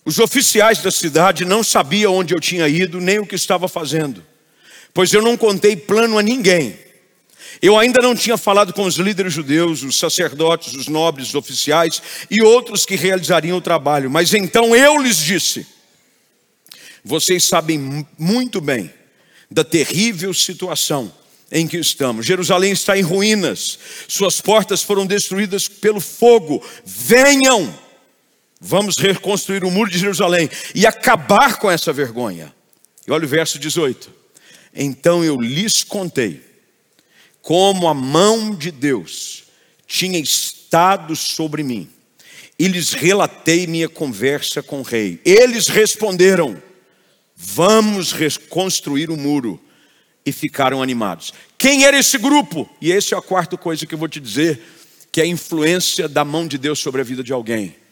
Os 0.05 0.19
oficiais 0.19 0.83
da 0.83 0.91
cidade 0.91 1.45
não 1.45 1.65
sabiam 1.65 2.15
onde 2.15 2.35
eu 2.35 2.41
tinha 2.41 2.69
ido, 2.69 3.01
nem 3.01 3.19
o 3.19 3.27
que 3.27 3.35
estava 3.35 3.69
fazendo, 3.69 4.25
pois 4.93 5.13
eu 5.13 5.23
não 5.23 5.37
contei 5.37 5.77
plano 5.77 6.19
a 6.19 6.23
ninguém. 6.23 6.79
Eu 7.63 7.79
ainda 7.79 8.03
não 8.03 8.15
tinha 8.15 8.37
falado 8.37 8.73
com 8.73 8.85
os 8.85 8.97
líderes 8.97 9.33
judeus, 9.33 9.83
os 9.83 9.99
sacerdotes, 9.99 10.75
os 10.75 10.89
nobres, 10.89 11.29
os 11.29 11.35
oficiais 11.35 12.03
e 12.31 12.43
outros 12.43 12.85
que 12.85 12.97
realizariam 12.97 13.57
o 13.57 13.63
trabalho, 13.63 14.11
mas 14.11 14.35
então 14.35 14.75
eu 14.77 15.01
lhes 15.01 15.17
disse: 15.17 15.67
Vocês 17.03 17.45
sabem 17.45 18.07
muito 18.19 18.61
bem 18.61 18.93
da 19.51 19.65
terrível 19.65 20.35
situação 20.35 21.13
em 21.51 21.67
que 21.69 21.77
estamos. 21.77 22.27
Jerusalém 22.27 22.73
está 22.73 22.99
em 22.99 23.03
ruínas, 23.03 23.79
suas 24.09 24.41
portas 24.41 24.83
foram 24.83 25.07
destruídas 25.07 25.69
pelo 25.69 26.01
fogo. 26.01 26.63
Venham, 26.85 27.73
vamos 28.65 28.97
reconstruir 28.97 29.63
o 29.63 29.71
muro 29.71 29.91
de 29.91 29.99
Jerusalém 29.99 30.49
e 30.75 30.87
acabar 30.87 31.59
com 31.59 31.71
essa 31.71 31.93
vergonha. 31.93 32.53
E 33.07 33.13
olha 33.13 33.27
o 33.27 33.29
verso 33.29 33.59
18. 33.59 34.11
Então 34.75 35.23
eu 35.23 35.39
lhes 35.39 35.85
contei 35.85 36.43
como 37.43 37.87
a 37.87 37.93
mão 37.93 38.55
de 38.55 38.71
Deus 38.71 39.45
tinha 39.87 40.19
estado 40.19 41.15
sobre 41.15 41.63
mim, 41.63 41.91
e 42.59 42.67
lhes 42.67 42.93
relatei 42.93 43.67
minha 43.67 43.89
conversa 43.89 44.63
com 44.63 44.81
o 44.81 44.83
rei. 44.83 45.21
Eles 45.27 45.69
responderam: 45.69 46.61
Vamos 47.37 48.13
reconstruir 48.13 49.11
o 49.11 49.17
muro 49.17 49.61
e 50.25 50.33
ficaram 50.33 50.83
animados. 50.83 51.35
Quem 51.59 51.85
era 51.85 51.99
esse 51.99 52.17
grupo? 52.17 52.67
E 52.81 52.91
essa 52.91 53.15
é 53.15 53.19
a 53.19 53.23
quarta 53.23 53.59
coisa 53.59 53.85
que 53.85 53.93
eu 53.93 53.99
vou 53.99 54.09
te 54.09 54.21
dizer, 54.21 54.59
que 55.13 55.21
é 55.21 55.25
a 55.25 55.27
influência 55.27 56.09
da 56.09 56.25
mão 56.25 56.47
de 56.47 56.57
Deus 56.57 56.79
sobre 56.79 57.03
a 57.03 57.05
vida 57.05 57.23
de 57.23 57.33
alguém. 57.33 57.84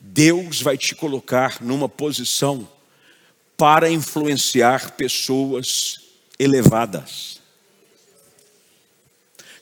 Deus 0.00 0.62
vai 0.62 0.78
te 0.78 0.94
colocar 0.94 1.60
numa 1.60 1.88
posição 1.88 2.66
para 3.56 3.90
influenciar 3.90 4.92
pessoas 4.92 6.00
elevadas. 6.38 7.40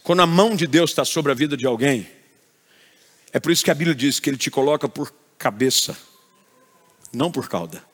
Quando 0.05 0.23
a 0.23 0.27
mão 0.27 0.55
de 0.55 0.67
Deus 0.67 0.91
está 0.91 1.05
sobre 1.05 1.33
a 1.33 1.35
vida 1.35 1.57
de 1.57 1.67
alguém, 1.67 2.09
é 3.33 3.41
por 3.41 3.51
isso 3.51 3.65
que 3.65 3.71
a 3.71 3.75
Bíblia 3.75 3.95
diz 3.95 4.21
que 4.21 4.31
Ele 4.31 4.39
te 4.39 4.51
coloca 4.51 4.89
por 4.89 5.13
cabeça, 5.37 5.99
não 7.13 7.31
por 7.31 7.49
cauda. 7.49 7.85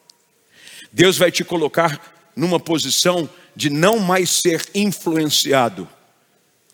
Deus 0.93 1.17
vai 1.17 1.33
te 1.33 1.43
colocar 1.43 2.31
numa 2.37 2.61
posição 2.61 3.29
de 3.57 3.71
não 3.71 3.99
mais 3.99 4.31
ser 4.31 4.69
influenciado, 4.75 5.89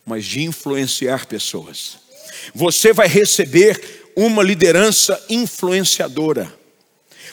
mas 0.04 0.24
de 0.24 0.42
influenciar 0.42 1.26
pessoas. 1.26 1.98
Você 2.54 2.92
vai 2.92 3.06
receber 3.06 3.99
uma 4.24 4.42
liderança 4.42 5.22
influenciadora. 5.28 6.52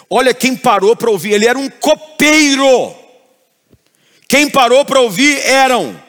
Olha 0.10 0.34
quem 0.34 0.56
parou 0.56 0.95
para 0.95 1.12
ouvir, 1.12 1.34
ele 1.34 1.47
era 1.47 1.58
um 1.58 1.69
copeiro. 1.69 2.95
Quem 4.28 4.50
parou 4.50 4.84
para 4.86 5.00
ouvir 5.00 5.39
eram, 5.45 6.02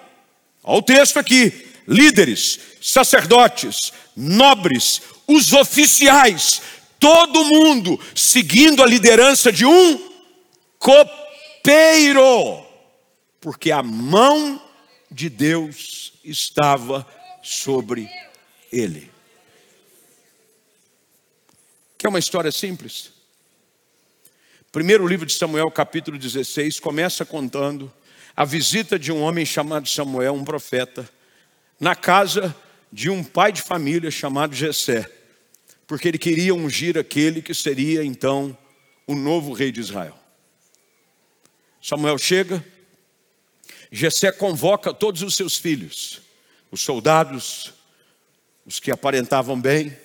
olha 0.63 0.79
o 0.79 0.83
texto 0.83 1.19
aqui: 1.19 1.67
líderes, 1.87 2.59
sacerdotes, 2.81 3.93
nobres, 4.17 5.03
os 5.27 5.53
oficiais, 5.53 6.63
todo 6.99 7.45
mundo 7.45 7.99
seguindo 8.15 8.83
a 8.83 8.87
liderança 8.87 9.53
de 9.53 9.65
um 9.65 9.99
copeiro 10.79 12.69
porque 13.41 13.71
a 13.71 13.83
mão 13.83 14.61
de 15.11 15.29
Deus 15.29 16.13
estava 16.25 17.07
sobre 17.43 18.09
ele. 18.73 19.11
Que 21.99 22.07
é 22.07 22.09
uma 22.09 22.21
história 22.21 22.53
simples. 22.53 23.11
Primeiro 24.71 25.05
livro 25.05 25.27
de 25.27 25.33
Samuel, 25.33 25.69
capítulo 25.69 26.17
16, 26.17 26.79
começa 26.79 27.25
contando 27.25 27.93
a 28.37 28.45
visita 28.45 28.97
de 28.97 29.11
um 29.11 29.21
homem 29.21 29.45
chamado 29.45 29.89
Samuel, 29.89 30.33
um 30.33 30.45
profeta, 30.45 31.11
na 31.81 31.97
casa 31.97 32.55
de 32.93 33.11
um 33.11 33.25
pai 33.25 33.51
de 33.51 33.61
família 33.61 34.13
chamado 34.13 34.55
Jessé, 34.55 35.11
porque 35.89 36.07
ele 36.07 36.19
queria 36.19 36.55
ungir 36.55 36.97
aquele 36.97 37.43
que 37.43 37.53
seria 37.53 38.05
então 38.05 38.57
o 39.05 39.17
novo 39.17 39.53
rei 39.53 39.73
de 39.73 39.81
Israel. 39.81 40.17
Samuel 41.83 42.17
chega, 42.17 42.65
Jessé 43.91 44.31
convoca 44.31 44.95
todos 44.95 45.23
os 45.23 45.35
seus 45.35 45.57
filhos, 45.57 46.23
os 46.71 46.81
soldados, 46.81 47.75
os 48.65 48.79
que 48.79 48.93
aparentavam 48.93 49.61
bem. 49.61 49.99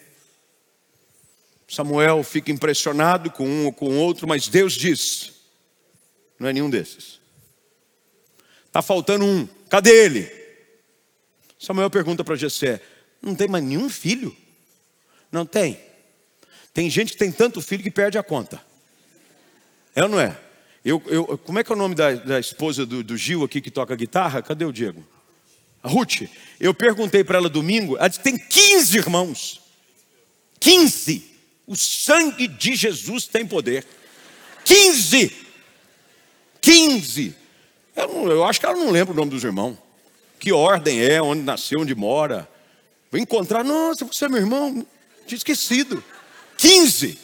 Samuel 1.74 2.24
fica 2.24 2.52
impressionado 2.52 3.32
com 3.32 3.48
um 3.48 3.66
ou 3.66 3.74
com 3.74 3.98
outro, 3.98 4.28
mas 4.28 4.48
Deus 4.48 4.74
diz: 4.74 5.34
não 6.38 6.48
é 6.48 6.54
nenhum 6.54 6.70
desses. 6.70 7.20
Está 8.68 8.80
faltando 8.84 9.26
um, 9.26 9.48
cadê 9.70 10.06
ele? 10.06 10.32
Samuel 11.58 11.90
pergunta 11.90 12.24
para 12.24 12.36
Jessé: 12.36 12.80
não 13.20 13.34
tem 13.34 13.48
mais 13.48 13.64
nenhum 13.64 13.90
filho? 13.90 14.36
Não 15.32 15.48
tem. 15.48 15.80
Tem 16.72 16.88
gente 16.92 17.14
que 17.14 17.18
tem 17.18 17.32
tanto 17.32 17.60
filho 17.60 17.82
que 17.82 17.90
perde 17.90 18.20
a 18.20 18.24
conta. 18.24 18.62
É 19.96 20.04
ou 20.04 20.10
não 20.10 20.20
é? 20.20 20.38
Eu, 20.86 21.02
eu, 21.08 21.38
como 21.40 21.58
é 21.58 21.64
que 21.64 21.72
é 21.72 21.76
o 21.76 21.78
nome 21.78 21.96
da, 21.96 22.12
da 22.14 22.40
esposa 22.40 22.86
do, 22.86 23.04
do, 23.04 23.18
Gil 23.18 23.44
aqui 23.44 23.60
que 23.60 23.72
toca 23.72 23.96
guitarra? 23.96 24.44
Cadê 24.44 24.64
o 24.64 24.72
Diego? 24.72 25.04
A 25.82 25.88
Ruth. 25.88 26.30
Eu 26.60 26.74
perguntei 26.74 27.24
para 27.24 27.40
ela 27.40 27.50
domingo, 27.50 27.98
ela 27.98 28.08
disse, 28.08 28.22
tem 28.22 28.38
15 28.38 28.98
irmãos. 28.98 29.62
15. 30.60 31.33
O 31.66 31.76
sangue 31.76 32.48
de 32.48 32.76
Jesus 32.76 33.26
tem 33.26 33.46
poder. 33.46 33.86
15. 34.66 35.36
15. 36.62 37.36
Eu, 37.96 38.08
não, 38.08 38.32
eu 38.32 38.44
acho 38.44 38.60
que 38.60 38.66
ela 38.66 38.76
não 38.76 38.92
lembra 38.92 39.14
o 39.14 39.16
nome 39.16 39.32
dos 39.32 39.44
irmãos. 39.44 39.78
Que 40.40 40.52
ordem 40.52 41.02
é, 41.02 41.22
onde 41.22 41.42
nasceu, 41.42 41.80
onde 41.80 41.96
mora. 41.96 42.50
Vou 43.10 43.20
encontrar, 43.20 43.64
nossa, 43.64 44.06
você 44.06 44.26
é 44.26 44.30
meu 44.30 44.40
irmão. 44.40 44.86
Tinha 45.26 45.38
esquecido. 45.38 46.04
15. 46.58 47.18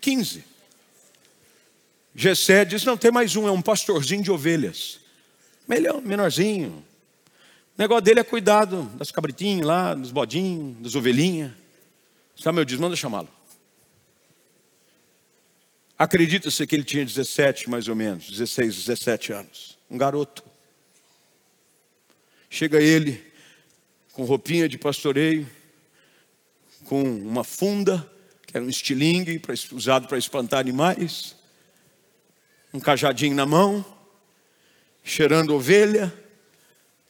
15. 0.00 0.44
Gessé 2.14 2.64
diz: 2.64 2.84
não, 2.84 2.96
tem 2.96 3.10
mais 3.10 3.36
um, 3.36 3.46
é 3.46 3.50
um 3.50 3.60
pastorzinho 3.60 4.22
de 4.22 4.30
ovelhas. 4.30 5.00
Melhor, 5.68 6.00
menorzinho. 6.00 6.84
O 7.76 7.82
negócio 7.82 8.02
dele 8.02 8.20
é 8.20 8.24
cuidado 8.24 8.84
das 8.94 9.10
cabritinhas 9.10 9.66
lá, 9.66 9.92
dos 9.92 10.10
bodinhos, 10.10 10.76
das 10.78 10.94
ovelhinhas. 10.94 11.52
Samuel 12.36 12.64
diz: 12.64 12.78
manda 12.78 12.94
chamá-lo. 12.94 13.28
Acredita-se 15.98 16.66
que 16.66 16.76
ele 16.76 16.84
tinha 16.84 17.04
17, 17.04 17.70
mais 17.70 17.88
ou 17.88 17.96
menos, 17.96 18.30
16, 18.30 18.84
17 18.84 19.32
anos. 19.32 19.78
Um 19.90 19.96
garoto. 19.96 20.44
Chega 22.50 22.80
ele 22.80 23.32
com 24.12 24.24
roupinha 24.24 24.68
de 24.68 24.76
pastoreio, 24.76 25.48
com 26.84 27.02
uma 27.02 27.42
funda, 27.42 28.10
que 28.46 28.56
era 28.56 28.64
um 28.64 28.68
estilingue 28.68 29.40
usado 29.72 30.06
para 30.06 30.18
espantar 30.18 30.60
animais, 30.60 31.34
um 32.72 32.80
cajadinho 32.80 33.34
na 33.34 33.46
mão, 33.46 33.84
cheirando 35.02 35.54
ovelha, 35.54 36.12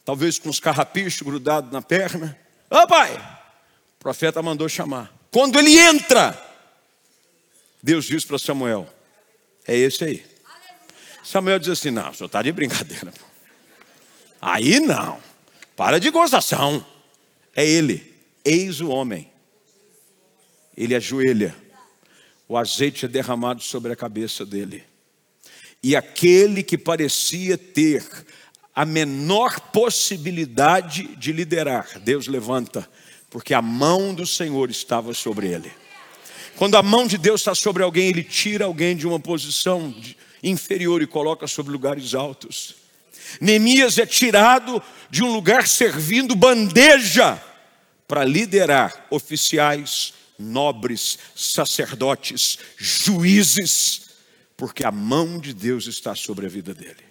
talvez 0.05 0.39
com 0.39 0.49
os 0.49 0.59
carrapichos 0.59 1.21
grudados 1.21 1.71
na 1.71 1.81
perna. 1.81 2.37
Ô 2.69 2.77
oh, 2.77 2.87
pai! 2.87 3.15
O 3.15 3.99
profeta 3.99 4.41
mandou 4.41 4.69
chamar. 4.69 5.16
Quando 5.31 5.59
ele 5.59 5.77
entra, 5.77 6.39
Deus 7.81 8.05
diz 8.05 8.25
para 8.25 8.37
Samuel: 8.37 8.87
É 9.67 9.75
esse 9.75 10.03
aí. 10.03 10.25
Samuel 11.23 11.59
diz 11.59 11.69
assim: 11.69 11.91
Não, 11.91 12.09
o 12.09 12.13
senhor 12.13 12.27
está 12.27 12.41
de 12.41 12.51
brincadeira. 12.51 13.13
Aí 14.41 14.79
não, 14.79 15.19
para 15.75 15.99
de 15.99 16.09
gozação. 16.09 16.85
É 17.55 17.65
ele, 17.65 18.13
eis 18.45 18.81
o 18.81 18.89
homem. 18.89 19.31
Ele 20.75 20.93
ajoelha, 20.95 21.55
o 22.47 22.55
azeite 22.55 23.05
é 23.05 23.07
derramado 23.07 23.63
sobre 23.63 23.91
a 23.91 23.95
cabeça 23.95 24.45
dele. 24.45 24.83
E 25.81 25.95
aquele 25.95 26.61
que 26.61 26.77
parecia 26.77 27.57
ter 27.57 28.05
a 28.75 28.85
menor 28.85 29.59
possibilidade 29.59 31.15
de 31.15 31.31
liderar, 31.31 31.99
Deus 31.99 32.27
levanta, 32.27 32.87
porque 33.29 33.53
a 33.53 33.61
mão 33.61 34.13
do 34.13 34.25
Senhor 34.25 34.69
estava 34.69 35.13
sobre 35.13 35.47
ele. 35.47 35.71
Quando 36.55 36.75
a 36.75 36.83
mão 36.83 37.05
de 37.05 37.17
Deus 37.17 37.41
está 37.41 37.53
sobre 37.53 37.83
alguém, 37.83 38.09
ele 38.09 38.23
tira 38.23 38.65
alguém 38.65 38.95
de 38.95 39.05
uma 39.07 39.19
posição 39.19 39.93
inferior 40.41 41.01
e 41.01 41.07
coloca 41.07 41.45
sobre 41.47 41.71
lugares 41.71 42.15
altos. 42.15 42.75
Neemias 43.39 43.97
é 43.97 44.05
tirado 44.05 44.81
de 45.09 45.23
um 45.23 45.31
lugar 45.31 45.67
servindo 45.67 46.35
bandeja 46.35 47.41
para 48.07 48.23
liderar 48.23 49.05
oficiais, 49.09 50.13
nobres, 50.39 51.19
sacerdotes, 51.35 52.57
juízes, 52.77 54.09
porque 54.55 54.83
a 54.83 54.91
mão 54.91 55.39
de 55.39 55.53
Deus 55.53 55.85
está 55.87 56.15
sobre 56.15 56.45
a 56.45 56.49
vida 56.49 56.73
dele. 56.73 57.05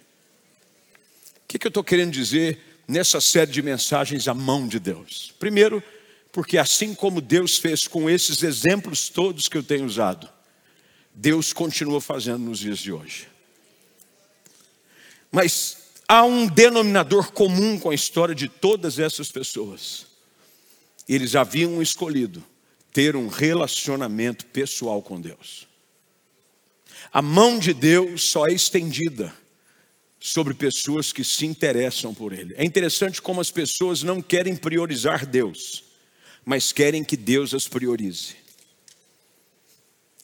O 1.37 1.47
que, 1.47 1.59
que 1.59 1.67
eu 1.67 1.69
estou 1.69 1.83
querendo 1.83 2.11
dizer 2.11 2.59
nessa 2.87 3.21
série 3.21 3.51
de 3.51 3.61
mensagens, 3.61 4.27
a 4.27 4.33
mão 4.33 4.67
de 4.67 4.79
Deus? 4.79 5.33
Primeiro, 5.39 5.81
porque 6.37 6.59
assim 6.59 6.93
como 6.93 7.19
Deus 7.19 7.57
fez 7.57 7.87
com 7.87 8.07
esses 8.07 8.43
exemplos 8.43 9.09
todos 9.09 9.49
que 9.49 9.57
eu 9.57 9.63
tenho 9.63 9.87
usado, 9.87 10.29
Deus 11.11 11.51
continua 11.51 11.99
fazendo 11.99 12.37
nos 12.37 12.59
dias 12.59 12.77
de 12.77 12.91
hoje. 12.91 13.27
Mas 15.31 15.77
há 16.07 16.23
um 16.23 16.45
denominador 16.45 17.31
comum 17.31 17.79
com 17.79 17.89
a 17.89 17.95
história 17.95 18.35
de 18.35 18.47
todas 18.47 18.99
essas 18.99 19.31
pessoas. 19.31 20.05
Eles 21.09 21.35
haviam 21.35 21.81
escolhido 21.81 22.43
ter 22.93 23.15
um 23.15 23.29
relacionamento 23.29 24.45
pessoal 24.45 25.01
com 25.01 25.19
Deus. 25.19 25.67
A 27.11 27.19
mão 27.19 27.57
de 27.57 27.73
Deus 27.73 28.29
só 28.29 28.45
é 28.45 28.53
estendida 28.53 29.33
sobre 30.19 30.53
pessoas 30.53 31.11
que 31.11 31.23
se 31.23 31.47
interessam 31.47 32.13
por 32.13 32.31
Ele. 32.31 32.53
É 32.57 32.63
interessante 32.63 33.23
como 33.23 33.41
as 33.41 33.49
pessoas 33.49 34.03
não 34.03 34.21
querem 34.21 34.55
priorizar 34.55 35.25
Deus, 35.25 35.86
mas 36.47 36.71
querem 36.71 37.03
que 37.03 37.17
Deus 37.17 37.53
as 37.53 37.67
priorize. 37.67 38.37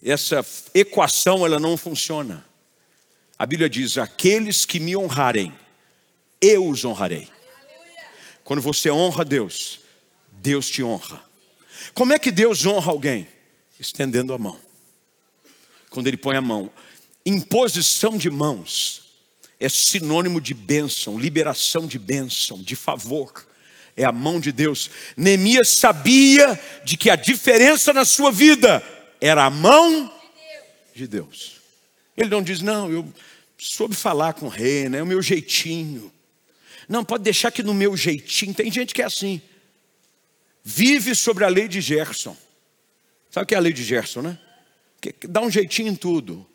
Essa 0.02 0.42
equação 0.72 1.44
ela 1.44 1.60
não 1.60 1.76
funciona. 1.76 2.42
A 3.38 3.44
Bíblia 3.44 3.68
diz: 3.68 3.98
aqueles 3.98 4.64
que 4.64 4.80
me 4.80 4.96
honrarem, 4.96 5.52
eu 6.40 6.66
os 6.66 6.82
honrarei. 6.82 7.28
Quando 8.42 8.62
você 8.62 8.90
honra 8.90 9.22
Deus, 9.22 9.80
Deus 10.32 10.70
te 10.70 10.82
honra. 10.82 11.22
Como 11.92 12.14
é 12.14 12.18
que 12.18 12.32
Deus 12.32 12.64
honra 12.64 12.90
alguém? 12.90 13.28
Estendendo 13.78 14.32
a 14.32 14.38
mão 14.38 14.58
quando 15.90 16.06
ele 16.06 16.16
põe 16.16 16.36
a 16.36 16.40
mão. 16.40 16.70
Imposição 17.24 18.16
de 18.16 18.30
mãos 18.30 19.12
é 19.60 19.68
sinônimo 19.68 20.40
de 20.40 20.54
bênção, 20.54 21.18
liberação 21.18 21.86
de 21.86 21.98
bênção, 21.98 22.62
de 22.62 22.74
favor. 22.74 23.46
É 23.96 24.04
a 24.04 24.12
mão 24.12 24.40
de 24.40 24.50
Deus. 24.50 24.90
Neemias 25.16 25.70
sabia 25.70 26.60
de 26.84 26.96
que 26.96 27.10
a 27.10 27.16
diferença 27.16 27.92
na 27.92 28.04
sua 28.04 28.32
vida 28.32 28.82
era 29.20 29.44
a 29.44 29.50
mão 29.50 30.12
de 30.94 31.06
Deus. 31.06 31.60
Ele 32.16 32.30
não 32.30 32.42
diz, 32.42 32.60
não, 32.60 32.90
eu 32.90 33.12
soube 33.58 33.94
falar 33.94 34.34
com 34.34 34.46
o 34.46 34.48
rei, 34.48 34.88
né? 34.88 35.02
O 35.02 35.06
meu 35.06 35.22
jeitinho. 35.22 36.12
Não, 36.88 37.04
pode 37.04 37.24
deixar 37.24 37.50
que 37.50 37.62
no 37.62 37.74
meu 37.74 37.96
jeitinho. 37.96 38.54
Tem 38.54 38.70
gente 38.70 38.92
que 38.94 39.02
é 39.02 39.04
assim. 39.04 39.40
Vive 40.62 41.14
sobre 41.14 41.44
a 41.44 41.48
lei 41.48 41.68
de 41.68 41.80
Gerson. 41.80 42.36
Sabe 43.30 43.44
o 43.44 43.46
que 43.46 43.54
é 43.54 43.58
a 43.58 43.60
lei 43.60 43.72
de 43.72 43.82
Gerson, 43.82 44.22
né? 44.22 44.38
dá 45.28 45.42
um 45.42 45.50
jeitinho 45.50 45.88
em 45.88 45.94
tudo. 45.94 46.46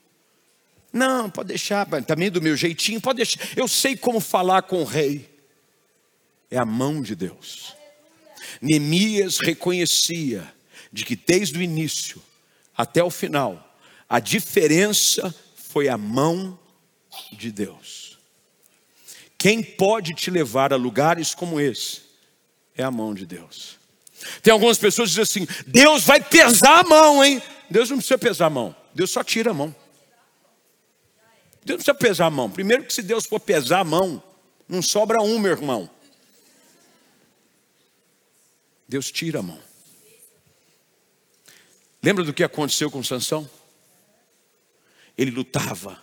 Não, 0.91 1.29
pode 1.29 1.49
deixar, 1.49 1.85
também 2.01 2.31
do 2.31 2.41
meu 2.41 2.55
jeitinho, 2.55 2.99
pode 2.99 3.17
deixar. 3.17 3.39
Eu 3.55 3.67
sei 3.67 3.95
como 3.95 4.19
falar 4.19 4.63
com 4.63 4.81
o 4.81 4.85
rei. 4.85 5.28
É 6.49 6.57
a 6.57 6.65
mão 6.65 7.01
de 7.01 7.15
Deus. 7.15 7.75
Neemias 8.61 9.39
reconhecia 9.39 10.51
de 10.91 11.05
que 11.05 11.15
desde 11.15 11.57
o 11.57 11.61
início 11.61 12.21
até 12.75 13.03
o 13.03 13.09
final, 13.09 13.77
a 14.07 14.19
diferença 14.19 15.33
foi 15.55 15.87
a 15.87 15.97
mão 15.97 16.57
de 17.31 17.51
Deus. 17.51 18.17
Quem 19.37 19.61
pode 19.61 20.13
te 20.13 20.31
levar 20.31 20.73
a 20.73 20.75
lugares 20.75 21.35
como 21.35 21.59
esse 21.59 22.01
é 22.75 22.83
a 22.83 22.91
mão 22.91 23.13
de 23.13 23.25
Deus. 23.25 23.77
Tem 24.41 24.51
algumas 24.51 24.77
pessoas 24.77 25.09
que 25.09 25.21
dizem 25.21 25.43
assim: 25.43 25.63
Deus 25.67 26.03
vai 26.03 26.21
pesar 26.21 26.79
a 26.79 26.83
mão, 26.83 27.23
hein? 27.23 27.41
Deus 27.69 27.89
não 27.89 27.97
precisa 27.97 28.17
pesar 28.17 28.47
a 28.47 28.49
mão, 28.49 28.75
Deus 28.93 29.11
só 29.11 29.23
tira 29.23 29.51
a 29.51 29.53
mão. 29.53 29.73
Deus 31.63 31.77
não 31.77 31.83
precisa 31.83 31.93
pesar 31.93 32.25
a 32.25 32.31
mão. 32.31 32.49
Primeiro 32.49 32.83
que 32.83 32.93
se 32.93 33.01
Deus 33.01 33.25
for 33.25 33.39
pesar 33.39 33.79
a 33.79 33.83
mão, 33.83 34.21
não 34.67 34.81
sobra 34.81 35.21
um, 35.21 35.37
meu 35.37 35.51
irmão. 35.51 35.89
Deus 38.89 39.11
tira 39.11 39.39
a 39.39 39.43
mão. 39.43 39.61
Lembra 42.01 42.23
do 42.23 42.33
que 42.33 42.43
aconteceu 42.43 42.89
com 42.89 43.03
Sansão? 43.03 43.47
Ele 45.15 45.29
lutava 45.29 46.01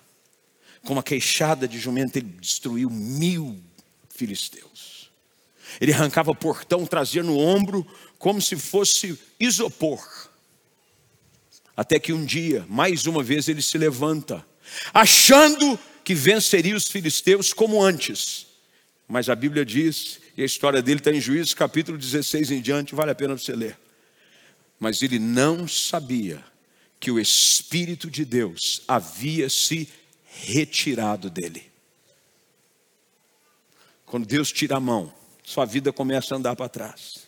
com 0.85 0.93
uma 0.93 1.03
queixada 1.03 1.67
de 1.67 1.81
jumento, 1.81 2.17
ele 2.17 2.29
destruiu 2.41 2.89
mil 2.89 3.61
filisteus. 4.09 5.11
Ele 5.81 5.93
arrancava 5.93 6.33
portão, 6.33 6.87
trazia 6.87 7.25
no 7.25 7.37
ombro 7.37 7.85
como 8.21 8.41
se 8.41 8.55
fosse 8.55 9.19
isopor. 9.41 10.31
Até 11.77 11.99
que 11.99 12.13
um 12.13 12.25
dia, 12.25 12.65
mais 12.69 13.05
uma 13.07 13.23
vez, 13.23 13.49
ele 13.49 13.63
se 13.63 13.77
levanta, 13.77 14.47
achando 14.95 15.77
que 16.05 16.15
venceria 16.15 16.77
os 16.77 16.87
filisteus 16.87 17.53
como 17.53 17.83
antes. 17.83 18.47
Mas 19.09 19.29
a 19.29 19.35
Bíblia 19.35 19.65
diz, 19.65 20.21
e 20.37 20.43
a 20.43 20.47
história 20.47 20.83
dele 20.83 21.01
está 21.01 21.11
em 21.11 21.21
Juízes 21.21 21.55
capítulo 21.55 21.97
16 21.97 22.51
em 22.51 22.61
diante, 22.61 22.95
vale 22.95 23.11
a 23.11 23.15
pena 23.15 23.37
você 23.37 23.55
ler. 23.55 23.79
Mas 24.79 25.01
ele 25.01 25.19
não 25.19 25.67
sabia 25.67 26.45
que 27.01 27.11
o 27.11 27.19
Espírito 27.19 28.11
de 28.11 28.25
Deus 28.25 28.83
havia 28.87 29.49
se 29.49 29.89
retirado 30.25 31.31
dele. 31.31 31.71
Quando 34.05 34.27
Deus 34.27 34.53
tira 34.53 34.77
a 34.77 34.81
mão, 34.81 35.13
sua 35.43 35.65
vida 35.65 35.93
começa 35.93 36.35
a 36.35 36.39
andar 36.39 36.55
para 36.55 36.69
trás. 36.69 37.27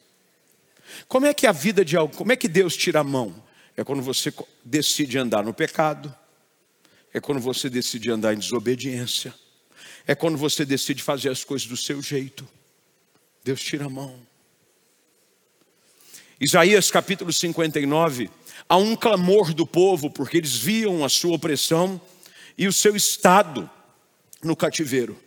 Como 1.07 1.27
é 1.27 1.33
que 1.33 1.47
a 1.47 1.53
vida 1.53 1.85
de 1.85 1.97
alguém, 1.97 2.17
como 2.17 2.33
é 2.33 2.37
que 2.37 2.49
Deus 2.49 2.77
tira 2.77 3.01
a 3.01 3.05
mão? 3.05 3.43
É 3.77 3.85
quando 3.85 4.03
você 4.03 4.33
decide 4.65 5.17
andar 5.17 5.45
no 5.45 5.55
pecado. 5.55 6.15
É 7.13 7.21
quando 7.21 7.41
você 7.41 7.71
decide 7.71 8.11
andar 8.11 8.35
em 8.35 8.39
desobediência. 8.39 9.35
É 10.07 10.15
quando 10.15 10.37
você 10.37 10.65
decide 10.65 11.03
fazer 11.03 11.31
as 11.31 11.45
coisas 11.45 11.67
do 11.67 11.77
seu 11.77 12.03
jeito. 12.03 12.47
Deus 13.49 13.63
tira 13.63 13.87
a 13.87 13.89
mão. 13.89 14.15
Isaías 16.39 16.91
capítulo 16.91 17.33
59, 17.33 18.29
há 18.69 18.77
um 18.77 18.95
clamor 18.95 19.55
do 19.55 19.67
povo, 19.67 20.11
porque 20.11 20.37
eles 20.37 20.55
viam 20.55 21.03
a 21.03 21.09
sua 21.09 21.35
opressão 21.35 21.99
e 22.59 22.69
o 22.69 22.73
seu 22.75 22.95
estado 22.95 23.69
no 24.45 24.55
cativeiro. 24.55 25.19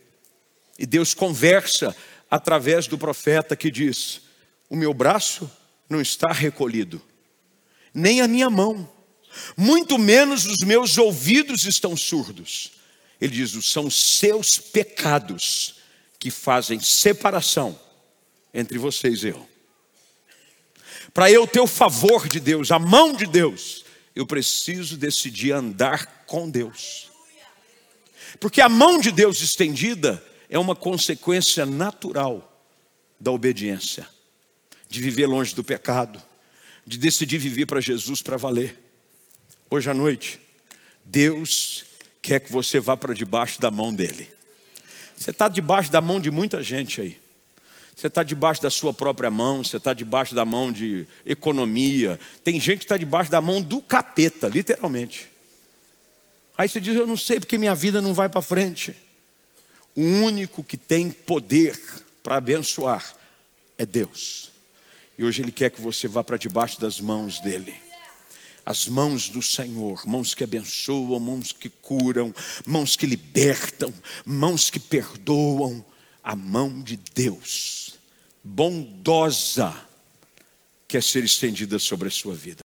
E 0.78 0.86
Deus 0.86 1.14
conversa 1.14 1.96
através 2.30 2.86
do 2.86 2.96
profeta 2.96 3.56
que 3.56 3.72
diz: 3.72 4.20
O 4.70 4.76
meu 4.76 4.94
braço 4.94 5.50
não 5.90 6.00
está 6.00 6.30
recolhido, 6.30 7.02
nem 7.92 8.20
a 8.20 8.28
minha 8.28 8.48
mão, 8.48 8.88
muito 9.56 9.98
menos 9.98 10.46
os 10.46 10.58
meus 10.58 10.96
ouvidos 10.96 11.64
estão 11.64 11.96
surdos. 11.96 12.70
Ele 13.20 13.34
diz: 13.34 13.50
são 13.66 13.90
seus 13.90 14.60
pecados 14.60 15.80
que 16.20 16.30
fazem 16.30 16.78
separação 16.78 17.76
entre 18.52 18.78
vocês 18.78 19.22
e 19.22 19.28
eu. 19.28 19.48
Para 21.12 21.30
eu 21.30 21.46
ter 21.46 21.60
o 21.60 21.66
favor 21.66 22.28
de 22.28 22.40
Deus, 22.40 22.70
a 22.70 22.78
mão 22.78 23.12
de 23.12 23.26
Deus, 23.26 23.84
eu 24.14 24.26
preciso 24.26 24.96
decidir 24.96 25.52
andar 25.52 26.24
com 26.26 26.48
Deus. 26.48 27.10
Porque 28.40 28.60
a 28.60 28.68
mão 28.68 28.98
de 28.98 29.10
Deus 29.10 29.40
estendida 29.40 30.22
é 30.48 30.58
uma 30.58 30.74
consequência 30.74 31.64
natural 31.66 32.48
da 33.18 33.30
obediência, 33.30 34.06
de 34.88 35.00
viver 35.00 35.26
longe 35.26 35.54
do 35.54 35.62
pecado, 35.62 36.22
de 36.86 36.98
decidir 36.98 37.38
viver 37.38 37.66
para 37.66 37.80
Jesus 37.80 38.20
para 38.20 38.36
valer. 38.36 38.78
Hoje 39.70 39.88
à 39.90 39.94
noite, 39.94 40.40
Deus 41.04 41.84
quer 42.20 42.40
que 42.40 42.52
você 42.52 42.80
vá 42.80 42.96
para 42.96 43.14
debaixo 43.14 43.60
da 43.60 43.70
mão 43.70 43.94
dele. 43.94 44.28
Você 45.16 45.30
está 45.30 45.48
debaixo 45.48 45.90
da 45.90 46.00
mão 46.00 46.20
de 46.20 46.30
muita 46.30 46.62
gente 46.62 47.00
aí. 47.00 47.21
Você 47.94 48.06
está 48.06 48.22
debaixo 48.22 48.62
da 48.62 48.70
sua 48.70 48.92
própria 48.92 49.30
mão, 49.30 49.62
você 49.62 49.76
está 49.76 49.92
debaixo 49.92 50.34
da 50.34 50.44
mão 50.44 50.72
de 50.72 51.06
economia. 51.24 52.18
Tem 52.42 52.58
gente 52.58 52.78
que 52.78 52.84
está 52.84 52.96
debaixo 52.96 53.30
da 53.30 53.40
mão 53.40 53.60
do 53.60 53.80
capeta, 53.80 54.48
literalmente. 54.48 55.28
Aí 56.56 56.68
você 56.68 56.80
diz: 56.80 56.96
Eu 56.96 57.06
não 57.06 57.16
sei 57.16 57.38
porque 57.38 57.58
minha 57.58 57.74
vida 57.74 58.00
não 58.00 58.14
vai 58.14 58.28
para 58.28 58.42
frente. 58.42 58.94
O 59.94 60.02
único 60.02 60.64
que 60.64 60.76
tem 60.76 61.10
poder 61.10 61.78
para 62.22 62.36
abençoar 62.36 63.14
é 63.76 63.84
Deus. 63.84 64.50
E 65.18 65.24
hoje 65.24 65.42
Ele 65.42 65.52
quer 65.52 65.70
que 65.70 65.80
você 65.80 66.08
vá 66.08 66.24
para 66.24 66.36
debaixo 66.36 66.80
das 66.80 67.00
mãos 67.00 67.40
dEle. 67.40 67.74
As 68.64 68.86
mãos 68.86 69.28
do 69.28 69.42
Senhor, 69.42 70.06
mãos 70.06 70.34
que 70.34 70.44
abençoam, 70.44 71.18
mãos 71.18 71.52
que 71.52 71.68
curam, 71.68 72.32
mãos 72.64 72.94
que 72.94 73.06
libertam, 73.06 73.92
mãos 74.24 74.70
que 74.70 74.78
perdoam. 74.78 75.84
A 76.24 76.36
mão 76.36 76.80
de 76.80 76.96
Deus, 76.96 77.81
bondosa, 78.44 79.74
quer 80.88 81.02
ser 81.02 81.24
estendida 81.24 81.78
sobre 81.78 82.08
a 82.08 82.10
sua 82.10 82.34
vida. 82.34 82.60